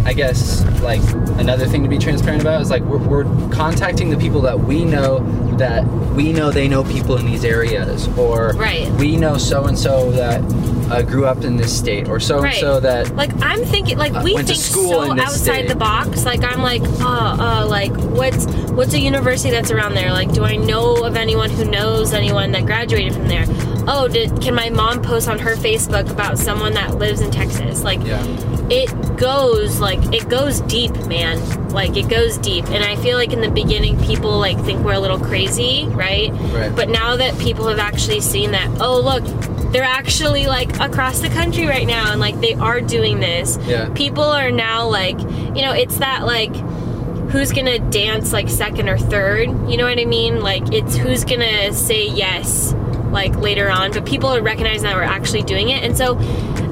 I 0.08 0.14
guess 0.14 0.64
like 0.82 1.02
another 1.38 1.66
thing 1.68 1.84
to 1.84 1.90
be 1.90 1.98
transparent 1.98 2.42
about 2.42 2.62
is 2.62 2.70
like 2.70 2.82
we're, 2.84 2.98
we're 2.98 3.50
contacting 3.50 4.10
the 4.10 4.16
people 4.18 4.40
that 4.42 4.58
we 4.58 4.86
know 4.86 5.20
that 5.58 5.86
we 6.16 6.32
know 6.32 6.50
they 6.50 6.70
know 6.70 6.84
people 6.86 7.18
in 7.18 7.26
these 7.26 7.44
areas, 7.44 8.08
or 8.18 8.54
Right. 8.54 8.90
we 8.94 9.18
know 9.18 9.38
so 9.38 9.66
and 9.66 9.78
so 9.78 10.10
that 10.12 10.42
uh, 10.90 11.02
grew 11.02 11.26
up 11.26 11.44
in 11.44 11.58
this 11.58 11.78
state, 11.78 12.08
or 12.08 12.22
so 12.22 12.42
and 12.42 12.54
so 12.56 12.80
that 12.80 13.14
like 13.18 13.32
I'm 13.44 13.64
thinking 13.66 13.98
like 13.98 14.14
Uh, 14.14 14.22
we 14.24 14.34
to 14.38 14.44
think 14.44 14.60
school 14.60 14.92
so 14.92 15.12
outside 15.12 15.36
state. 15.36 15.68
the 15.68 15.76
box. 15.76 16.24
Like 16.24 16.42
I'm 16.42 16.62
like, 16.62 16.84
oh, 17.02 17.38
uh, 17.40 17.68
like 17.68 17.92
what's 17.92 18.46
what's 18.72 18.94
a 18.94 19.00
university 19.00 19.50
that's 19.52 19.72
around 19.72 19.94
there? 19.94 20.14
Like, 20.14 20.32
do 20.32 20.46
I 20.46 20.56
know 20.56 21.04
of 21.04 21.18
anyone 21.18 21.50
who 21.50 21.66
knows 21.66 22.14
anyone 22.14 22.54
that 22.54 22.66
graduated 22.66 23.14
from 23.14 23.28
there? 23.28 23.46
Oh, 23.90 24.10
did 24.10 24.42
can 24.42 24.54
my 24.54 24.70
mom 24.70 25.02
post 25.02 25.30
on 25.30 25.40
her 25.40 25.56
Facebook 25.56 26.10
about 26.10 26.38
someone 26.38 26.74
that 26.74 26.98
lives 26.98 27.22
in 27.22 27.32
Texas? 27.32 27.84
Like, 27.84 28.04
yeah, 28.04 28.22
it 28.70 29.18
goes 29.18 29.80
like 29.80 30.14
it 30.14 30.28
goes 30.28 30.60
deep, 30.62 30.94
man. 31.08 31.70
Like 31.70 31.96
it 31.96 32.10
goes 32.10 32.38
deep, 32.38 32.66
and 32.66 32.84
I 32.84 32.98
feel 32.98 33.18
like 33.18 33.32
in 33.32 33.40
the 33.40 33.50
beginning 33.50 33.98
people 34.04 34.38
like 34.38 34.60
think 34.66 34.84
we're 34.84 34.94
a 34.94 35.00
little 35.00 35.20
crazy, 35.20 35.86
right? 35.88 36.32
Right. 36.32 36.76
But 36.76 36.90
now 36.90 37.16
that 37.16 37.40
people 37.40 37.68
have 37.68 37.80
actually 37.80 38.20
seen 38.20 38.52
that, 38.52 38.70
oh 38.82 39.00
look, 39.00 39.24
they're 39.72 39.84
actually 39.84 40.48
like 40.48 40.78
across 40.82 41.22
the 41.22 41.30
country 41.30 41.66
right 41.66 41.88
now, 41.88 42.12
and 42.12 42.20
like 42.20 42.42
they 42.42 42.56
are 42.56 42.82
doing 42.82 43.22
this. 43.22 43.58
Yeah. 43.66 43.90
People 43.94 44.24
are 44.24 44.52
now 44.52 44.86
like, 44.90 45.18
you 45.20 45.62
know, 45.62 45.72
it's 45.72 45.98
that 46.00 46.26
like. 46.26 46.54
Who's 47.28 47.52
gonna 47.52 47.78
dance 47.78 48.32
like 48.32 48.48
second 48.48 48.88
or 48.88 48.98
third? 48.98 49.50
You 49.70 49.76
know 49.76 49.84
what 49.84 50.00
I 50.00 50.06
mean? 50.06 50.40
Like, 50.40 50.72
it's 50.72 50.96
who's 50.96 51.26
gonna 51.26 51.74
say 51.74 52.08
yes 52.08 52.74
like 53.12 53.36
later 53.38 53.70
on, 53.70 53.92
but 53.92 54.06
people 54.06 54.30
are 54.30 54.42
recognizing 54.42 54.84
that 54.84 54.96
we're 54.96 55.04
actually 55.04 55.44
doing 55.44 55.70
it. 55.70 55.84
And 55.84 55.98
so 55.98 56.18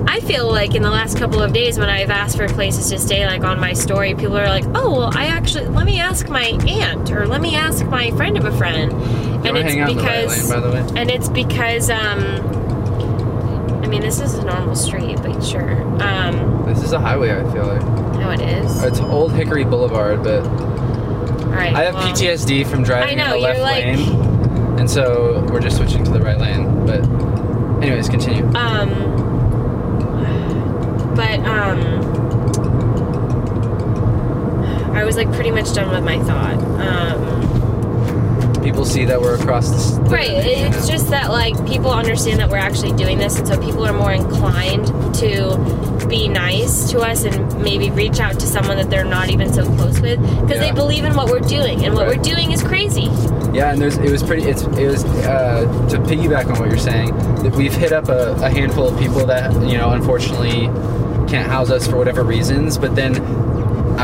I 0.07 0.19
feel 0.21 0.47
like 0.51 0.75
in 0.75 0.81
the 0.83 0.89
last 0.91 1.17
couple 1.17 1.41
of 1.41 1.53
days 1.53 1.79
when 1.79 1.89
I've 1.89 2.09
asked 2.09 2.37
for 2.37 2.47
places 2.47 2.89
to 2.91 2.99
stay, 2.99 3.25
like 3.25 3.43
on 3.43 3.59
my 3.59 3.73
story, 3.73 4.13
people 4.15 4.37
are 4.37 4.47
like, 4.47 4.65
oh, 4.75 4.91
well, 4.91 5.11
I 5.17 5.25
actually, 5.25 5.67
let 5.67 5.85
me 5.85 5.99
ask 5.99 6.29
my 6.29 6.45
aunt 6.67 7.11
or 7.11 7.25
let 7.27 7.41
me 7.41 7.55
ask 7.55 7.85
my 7.85 8.11
friend 8.11 8.37
of 8.37 8.45
a 8.45 8.55
friend. 8.57 8.91
and 9.45 9.57
it's 9.57 9.69
hang 9.71 9.79
out 9.79 9.89
in 9.91 9.97
the 9.97 10.03
right 10.03 10.21
because, 10.27 10.49
lane, 10.51 10.61
by 10.61 10.67
the 10.67 10.73
way. 10.93 11.01
and 11.01 11.09
it's 11.11 11.29
because, 11.29 11.89
um, 11.89 12.23
I 13.83 13.87
mean, 13.87 14.01
this 14.01 14.19
is 14.19 14.33
a 14.35 14.43
normal 14.45 14.75
street, 14.75 15.17
but 15.21 15.41
sure. 15.43 15.81
Um, 16.01 16.63
This 16.65 16.83
is 16.83 16.91
a 16.93 16.99
highway. 16.99 17.31
I 17.31 17.51
feel 17.53 17.65
like 17.67 17.83
no, 18.19 18.31
it 18.31 18.41
is. 18.41 18.83
it's 18.83 18.99
Old 18.99 19.31
Hickory 19.33 19.63
Boulevard, 19.63 20.23
but 20.23 20.43
All 20.45 21.51
right. 21.51 21.73
I 21.75 21.83
have 21.83 21.93
well, 21.93 22.11
PTSD 22.11 22.65
from 22.65 22.83
driving 22.83 23.19
I 23.19 23.23
know, 23.23 23.35
in 23.35 23.41
the 23.41 23.47
left 23.47 23.59
like- 23.61 23.85
lane, 23.85 24.34
and 24.77 24.89
so 24.89 25.45
we're 25.51 25.61
just 25.61 25.77
switching 25.77 26.03
to 26.03 26.11
the 26.11 26.21
right 26.21 26.37
lane. 26.37 26.85
But, 26.85 27.03
anyways, 27.83 28.09
continue. 28.09 28.45
Um, 28.55 28.89
but 31.15 31.39
um, 31.39 31.79
I 34.95 35.03
was 35.03 35.15
like 35.17 35.31
pretty 35.33 35.51
much 35.51 35.73
done 35.73 35.89
with 35.89 36.03
my 36.03 36.19
thought. 36.23 36.57
Um, 36.79 37.54
People 38.65 38.83
see 38.83 39.05
that 39.05 39.21
we're 39.21 39.35
across 39.35 39.69
the 39.69 40.01
the 40.03 40.09
right. 40.09 40.29
It's 40.31 40.89
just 40.89 41.09
that 41.11 41.29
like 41.29 41.53
people 41.67 41.91
understand 41.91 42.39
that 42.39 42.49
we're 42.49 42.57
actually 42.57 42.93
doing 42.93 43.19
this, 43.19 43.37
and 43.37 43.47
so 43.47 43.61
people 43.61 43.85
are 43.85 43.93
more 43.93 44.11
inclined 44.11 44.87
to 45.21 46.05
be 46.09 46.27
nice 46.27 46.89
to 46.89 46.99
us 46.99 47.23
and 47.25 47.61
maybe 47.61 47.91
reach 47.91 48.19
out 48.19 48.33
to 48.39 48.47
someone 48.47 48.77
that 48.77 48.89
they're 48.89 49.05
not 49.05 49.29
even 49.29 49.53
so 49.53 49.65
close 49.75 49.99
with 50.01 50.19
because 50.19 50.57
Yeah. 50.57 50.65
they 50.65 50.71
believe 50.71 51.05
in 51.05 51.15
what 51.15 51.29
we're 51.29 51.39
doing, 51.47 51.85
and 51.85 51.93
what 51.93 52.07
Right. 52.07 52.17
we're 52.17 52.23
doing 52.23 52.51
is 52.51 52.63
crazy. 52.63 53.07
Yeah, 53.53 53.71
and 53.71 53.79
there's 53.79 53.97
it 53.97 54.09
was 54.11 54.23
pretty. 54.23 54.43
It's 54.49 54.63
it 54.63 54.87
was 54.87 55.05
uh, 55.05 55.87
to 55.91 55.97
piggyback 55.99 56.47
on 56.51 56.59
what 56.59 56.67
you're 56.67 56.79
saying. 56.79 57.15
That 57.43 57.55
we've 57.55 57.73
hit 57.75 57.91
up 57.91 58.09
a, 58.09 58.33
a 58.41 58.49
handful 58.49 58.87
of 58.87 58.99
people 58.99 59.27
that 59.27 59.53
you 59.69 59.77
know 59.77 59.91
unfortunately 59.91 60.69
can't 61.29 61.47
house 61.47 61.69
us 61.69 61.85
for 61.87 61.97
whatever 61.97 62.23
reasons, 62.23 62.79
but 62.79 62.95
then. 62.95 63.44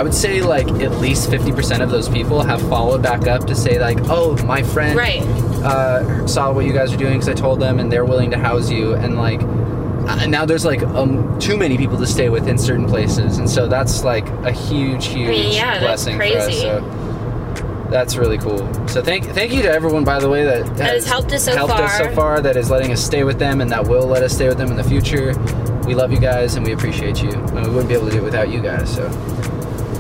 I 0.02 0.04
would 0.04 0.16
say 0.16 0.42
like 0.42 0.68
at 0.82 0.94
least 0.94 1.30
50% 1.30 1.80
of 1.84 1.92
those 1.92 2.10
people 2.10 2.42
have 2.42 2.60
followed 2.70 3.04
back 3.04 3.28
up 3.28 3.46
to 3.46 3.54
say 3.54 3.80
like, 3.80 4.00
oh, 4.10 4.36
my 4.48 4.64
friend 4.64 4.98
Right. 4.98 5.22
uh, 5.64 6.26
saw 6.26 6.52
what 6.52 6.66
you 6.66 6.74
guys 6.74 6.92
are 6.92 6.98
doing 6.98 7.20
because 7.20 7.30
I 7.30 7.36
told 7.36 7.60
them 7.60 7.78
and 7.78 7.92
they're 7.94 8.04
willing 8.04 8.32
to 8.32 8.38
house 8.40 8.72
you 8.72 8.96
and 8.96 9.16
like 9.16 9.42
uh, 9.44 10.26
now 10.26 10.44
there's 10.44 10.66
like 10.66 10.82
um, 10.82 11.38
too 11.38 11.56
many 11.56 11.78
people 11.78 12.00
to 12.00 12.08
stay 12.08 12.30
with 12.30 12.48
in 12.48 12.58
certain 12.58 12.88
places 12.88 13.38
and 13.38 13.48
so 13.48 13.68
that's 13.68 14.04
like 14.04 14.28
a 14.44 14.52
huge 14.52 15.06
huge 15.06 15.54
yeah, 15.54 15.78
that's 15.80 16.06
blessing 16.06 16.18
for 16.18 16.24
us. 16.24 16.60
So 16.60 17.88
that's 17.92 18.16
really 18.16 18.40
cool. 18.40 18.88
So 18.88 19.04
thank 19.04 19.26
thank 19.26 19.54
you 19.54 19.62
to 19.62 19.70
everyone 19.72 20.04
by 20.04 20.18
the 20.18 20.30
way 20.30 20.44
that 20.46 20.66
has 20.80 21.06
helped 21.06 21.32
us 21.32 21.46
so 21.46 21.56
helped 21.56 21.74
us 21.74 21.96
so 22.00 22.06
far. 22.06 22.14
far 22.16 22.42
that 22.42 22.58
is 22.58 22.72
letting 22.72 22.92
us 22.92 23.06
stay 23.06 23.24
with 23.24 23.38
them 23.38 23.62
and 23.62 23.70
that 23.72 23.88
will 23.88 24.08
let 24.08 24.24
us 24.24 24.34
stay 24.34 24.48
with 24.48 24.58
them 24.58 24.72
in 24.72 24.78
the 24.78 24.84
future. 24.84 25.38
We 25.86 25.94
love 25.94 26.12
you 26.12 26.20
guys 26.20 26.56
and 26.56 26.66
we 26.66 26.72
appreciate 26.72 27.22
you 27.22 27.30
and 27.30 27.54
we 27.68 27.70
wouldn't 27.70 27.88
be 27.88 27.94
able 27.94 28.08
to 28.08 28.12
do 28.14 28.18
it 28.18 28.24
without 28.24 28.50
you 28.50 28.62
guys. 28.62 28.92
So 28.96 29.08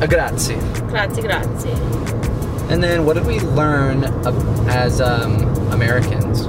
a 0.01 0.07
grazie. 0.07 0.55
Grazie, 0.89 1.21
grazie. 1.21 1.71
And 2.69 2.81
then 2.81 3.05
what 3.05 3.13
did 3.13 3.25
we 3.25 3.39
learn 3.39 4.03
as 4.67 4.99
um, 4.99 5.43
Americans? 5.71 6.47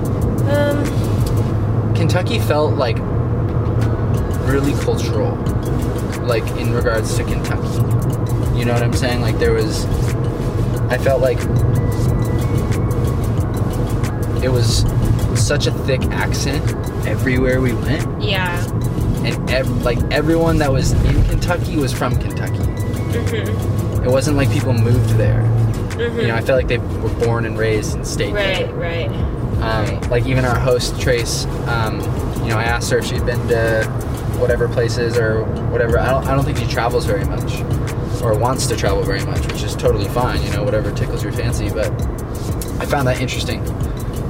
Um, 0.49 1.95
Kentucky 1.95 2.39
felt 2.39 2.77
like 2.77 2.97
really 4.49 4.73
cultural, 4.85 5.37
like 6.27 6.47
in 6.59 6.73
regards 6.73 7.15
to 7.17 7.25
Kentucky. 7.25 8.59
You 8.59 8.65
know 8.65 8.73
what 8.73 8.83
I'm 8.83 8.95
saying? 8.95 9.21
Like 9.21 9.39
there 9.39 9.53
was, 9.53 9.85
I 10.91 10.99
felt 10.99 11.21
like 11.21 11.39
it 14.43 14.51
was 14.51 14.85
such 15.39 15.67
a 15.67 15.73
thick 15.73 16.03
accent 16.05 16.65
everywhere 17.07 17.61
we 17.61 17.75
went, 17.75 18.23
yeah. 18.23 18.65
And 19.25 19.51
ev- 19.51 19.83
like 19.83 19.99
everyone 20.11 20.59
that 20.59 20.73
was 20.73 20.93
in 20.93 21.25
Kentucky 21.25 21.77
was 21.77 21.93
from 21.93 22.17
Kentucky. 22.19 22.59
hmm 22.59 24.03
It 24.05 24.11
wasn't 24.11 24.37
like 24.37 24.51
people 24.51 24.73
moved 24.73 25.11
there. 25.11 25.43
hmm 25.43 26.21
You 26.21 26.27
know, 26.29 26.35
I 26.35 26.41
feel 26.41 26.57
like 26.57 26.69
they 26.69 26.79
were 26.79 27.15
born 27.25 27.45
and 27.47 27.59
raised 27.59 27.95
and 27.95 28.07
stayed 28.07 28.35
there. 28.35 28.67
Right, 28.75 29.09
right. 29.09 29.63
Um, 29.63 30.01
like 30.11 30.27
even 30.27 30.45
our 30.45 30.59
host 30.59 31.01
Trace, 31.01 31.45
um, 31.69 32.01
you 32.43 32.49
know, 32.49 32.59
I 32.59 32.65
asked 32.65 32.91
her 32.91 32.99
if 32.99 33.05
she'd 33.05 33.25
been 33.25 33.47
to 33.49 33.85
whatever 34.39 34.69
places 34.69 35.17
or 35.17 35.45
whatever. 35.71 36.01
I 36.01 36.11
don't, 36.11 36.27
I 36.27 36.35
don't 36.35 36.45
think 36.45 36.59
she 36.59 36.67
travels 36.67 37.05
very 37.07 37.25
much 37.25 37.61
or 38.23 38.37
wants 38.37 38.67
to 38.67 38.77
travel 38.77 39.03
very 39.05 39.25
much, 39.25 39.47
which 39.47 39.63
is 39.63 39.77
totally 39.77 40.09
fine. 40.09 40.43
You 40.43 40.51
know, 40.51 40.65
whatever 40.65 40.91
tickles 40.93 41.23
your 41.23 41.33
fancy. 41.33 41.69
But 41.71 41.93
I 42.81 42.87
found 42.87 43.07
that 43.07 43.21
interesting. 43.21 43.63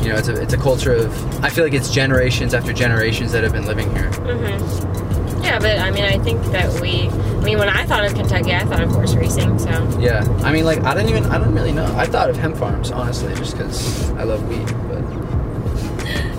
You 0.03 0.09
know, 0.09 0.17
it's 0.17 0.29
a 0.29 0.41
it's 0.41 0.53
a 0.53 0.59
culture 0.59 0.93
of. 0.93 1.45
I 1.45 1.49
feel 1.49 1.65
like 1.65 1.75
it's 1.75 1.91
generations 1.91 2.55
after 2.55 2.73
generations 2.73 3.33
that 3.33 3.43
have 3.45 3.53
been 3.53 3.67
living 3.67 3.89
here. 3.95 4.11
hmm 4.13 5.43
Yeah, 5.45 5.59
but 5.59 5.79
I 5.79 5.91
mean, 5.91 6.05
I 6.05 6.19
think 6.19 6.43
that 6.47 6.81
we. 6.81 7.09
I 7.09 7.45
mean, 7.45 7.59
when 7.59 7.69
I 7.69 7.85
thought 7.87 8.05
of 8.05 8.15
Kentucky, 8.15 8.55
I 8.55 8.65
thought 8.65 8.83
of 8.83 8.91
horse 8.91 9.15
racing. 9.15 9.59
So 9.59 9.71
Yeah, 10.01 10.23
I 10.43 10.53
mean, 10.53 10.65
like 10.65 10.81
I 10.85 10.95
didn't 10.95 11.11
even 11.11 11.25
I 11.27 11.39
don't 11.39 11.55
really 11.55 11.73
know. 11.73 11.87
I 11.97 12.07
thought 12.07 12.31
of 12.31 12.37
hemp 12.37 12.57
farms 12.57 12.91
honestly, 12.91 13.35
just 13.35 13.57
because 13.57 14.11
I 14.13 14.25
love 14.25 14.47
weed. 14.49 14.67
But 14.89 15.03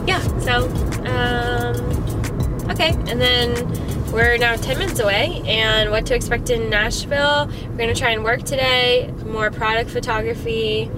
yeah. 0.07 0.21
So 0.39 0.67
um, 1.05 2.69
okay, 2.69 2.89
and 3.09 3.19
then 3.21 4.11
we're 4.11 4.37
now 4.37 4.55
ten 4.57 4.77
minutes 4.77 4.99
away. 4.99 5.41
And 5.45 5.89
what 5.89 6.05
to 6.07 6.15
expect 6.15 6.49
in 6.49 6.69
Nashville? 6.69 7.49
We're 7.69 7.77
gonna 7.77 7.95
try 7.95 8.11
and 8.11 8.23
work 8.23 8.43
today. 8.43 9.13
More 9.25 9.51
product 9.51 9.89
photography. 9.89 10.91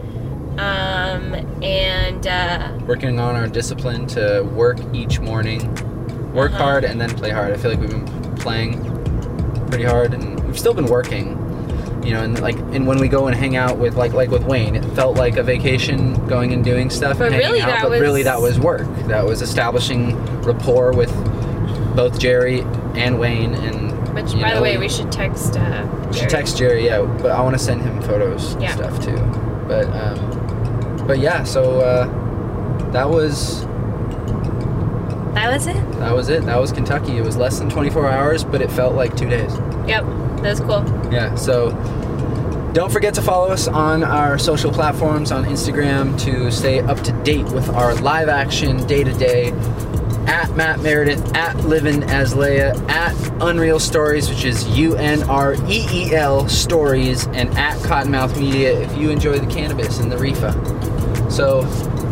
Um, 0.58 1.34
and 1.64 2.26
uh, 2.28 2.72
working 2.88 3.20
on 3.20 3.36
our 3.36 3.48
discipline 3.48 4.08
to 4.08 4.42
work 4.54 4.78
each 4.94 5.20
morning, 5.20 5.62
work 6.34 6.52
Uh-huh. 6.54 6.64
hard 6.64 6.84
and 6.84 7.00
then 7.00 7.10
play 7.12 7.30
hard. 7.32 7.52
I 7.52 7.58
feel 7.58 7.72
like 7.72 7.80
we've 7.80 7.90
been 7.90 8.36
playing 8.38 8.82
pretty 9.70 9.84
hard 9.84 10.14
and 10.14 10.40
we've 10.46 10.58
still 10.60 10.74
been 10.74 10.86
working. 10.88 11.42
You 12.06 12.14
know, 12.14 12.24
and 12.24 12.40
like, 12.40 12.56
and 12.56 12.86
when 12.86 13.00
we 13.00 13.08
go 13.08 13.26
and 13.28 13.36
hang 13.36 13.56
out 13.56 13.80
with 13.80 13.96
like 13.96 14.14
like 14.14 14.30
with 14.30 14.44
Wayne, 14.44 14.76
it 14.76 14.86
felt 14.94 15.18
like 15.18 15.38
a 15.38 15.44
vacation, 15.44 16.14
going 16.28 16.54
and 16.54 16.64
doing 16.64 16.92
stuff. 16.92 17.18
But 17.18 17.32
and 17.34 17.38
really 17.38 17.62
out, 17.62 17.68
that 17.68 17.82
but 17.82 17.92
was- 17.92 18.00
really 18.00 18.24
that 18.24 18.40
was 18.40 18.60
work. 18.60 18.86
That 19.08 19.26
was 19.26 19.42
establishing 19.42 20.16
rapport 20.44 20.94
with 20.94 21.12
both 21.96 22.20
Jerry 22.20 22.62
and 22.94 23.18
Wayne. 23.20 23.56
And 23.56 23.92
which, 24.14 24.34
by 24.40 24.54
the 24.54 24.62
way, 24.62 24.78
we 24.78 24.88
should 24.88 25.12
text. 25.12 25.58
Uh, 25.58 25.88
we 26.08 26.14
should 26.14 26.14
Jerry. 26.14 26.30
text 26.30 26.58
Jerry, 26.58 26.86
yeah. 26.86 27.02
But 27.02 27.32
I 27.32 27.42
want 27.42 27.58
to 27.58 27.64
send 27.64 27.82
him 27.82 28.00
photos 28.04 28.54
and 28.54 28.70
stuff 28.70 29.04
too. 29.04 29.18
But 29.68 29.86
um, 29.88 30.35
but 31.08 31.20
yeah, 31.20 31.44
so 31.44 31.80
uh, 31.82 32.92
that 32.92 33.10
was 33.10 33.62
That 35.36 35.52
was 35.54 35.68
it. 35.68 35.92
that 36.00 36.14
was 36.14 36.30
it. 36.30 36.44
That 36.46 36.60
was 36.60 36.72
Kentucky. 36.72 37.18
It 37.18 37.24
was 37.24 37.36
less 37.38 37.60
than 37.60 37.70
24 37.70 38.10
hours, 38.10 38.44
but 38.44 38.62
it 38.62 38.72
felt 38.72 38.96
like 38.96 39.16
two 39.16 39.28
days. 39.30 39.52
Yep, 39.88 40.06
that 40.42 40.44
was 40.44 40.60
cool. 40.62 41.12
Yeah. 41.14 41.36
So 41.36 41.72
don't 42.74 42.92
forget 42.92 43.14
to 43.16 43.22
follow 43.22 43.48
us 43.50 43.68
on 43.68 44.04
our 44.04 44.38
social 44.38 44.72
platforms 44.72 45.32
on 45.32 45.46
Instagram 45.46 46.20
to 46.22 46.52
stay 46.52 46.80
up 46.80 47.00
to 47.04 47.12
date 47.24 47.46
with 47.50 47.70
our 47.70 47.96
live 47.96 48.30
action 48.30 48.86
day 48.88 49.04
to 49.04 49.14
day. 49.14 49.52
At 50.28 50.56
Matt 50.56 50.80
Meredith, 50.80 51.36
at 51.36 51.56
Living 51.66 52.02
as 52.06 52.34
Leia, 52.34 52.74
at 52.90 53.14
Unreal 53.44 53.80
Stories, 53.80 54.28
which 54.28 54.44
is 54.44 54.68
U 54.76 54.96
N 54.96 55.22
R 55.30 55.54
E 55.70 55.86
E 55.92 56.16
L 56.16 56.50
Stories, 56.50 57.28
and 57.28 57.56
at 57.56 57.78
Cottonmouth 57.82 58.36
Media 58.40 58.74
if 58.82 58.98
you 58.98 59.12
enjoy 59.12 59.38
the 59.38 59.46
cannabis 59.46 60.00
and 60.00 60.12
the 60.12 60.16
reefa. 60.16 60.52
So 61.36 61.64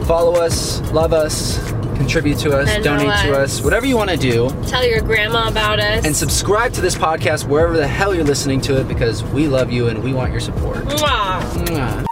follow 0.06 0.34
us, 0.36 0.82
love 0.92 1.14
us, 1.14 1.58
contribute 1.96 2.40
to 2.40 2.58
us, 2.58 2.68
And 2.68 2.84
donate 2.84 3.08
to 3.22 3.40
us, 3.40 3.62
whatever 3.62 3.86
you 3.86 3.96
want 3.96 4.10
to 4.10 4.18
do. 4.18 4.50
Tell 4.68 4.86
your 4.86 5.00
grandma 5.00 5.48
about 5.48 5.80
us. 5.80 6.06
And 6.06 6.14
subscribe 6.14 6.74
to 6.74 6.82
this 6.82 6.96
podcast 6.96 7.48
wherever 7.48 7.78
the 7.78 7.88
hell 7.88 8.14
you're 8.14 8.26
listening 8.26 8.60
to 8.62 8.82
it 8.82 8.90
because 8.90 9.24
we 9.24 9.48
love 9.48 9.72
you 9.72 9.88
and 9.88 10.04
we 10.04 10.12
want 10.12 10.32
your 10.32 10.42
support. 10.42 10.80
Mwah. 10.80 11.40
Mwah. 11.68 12.06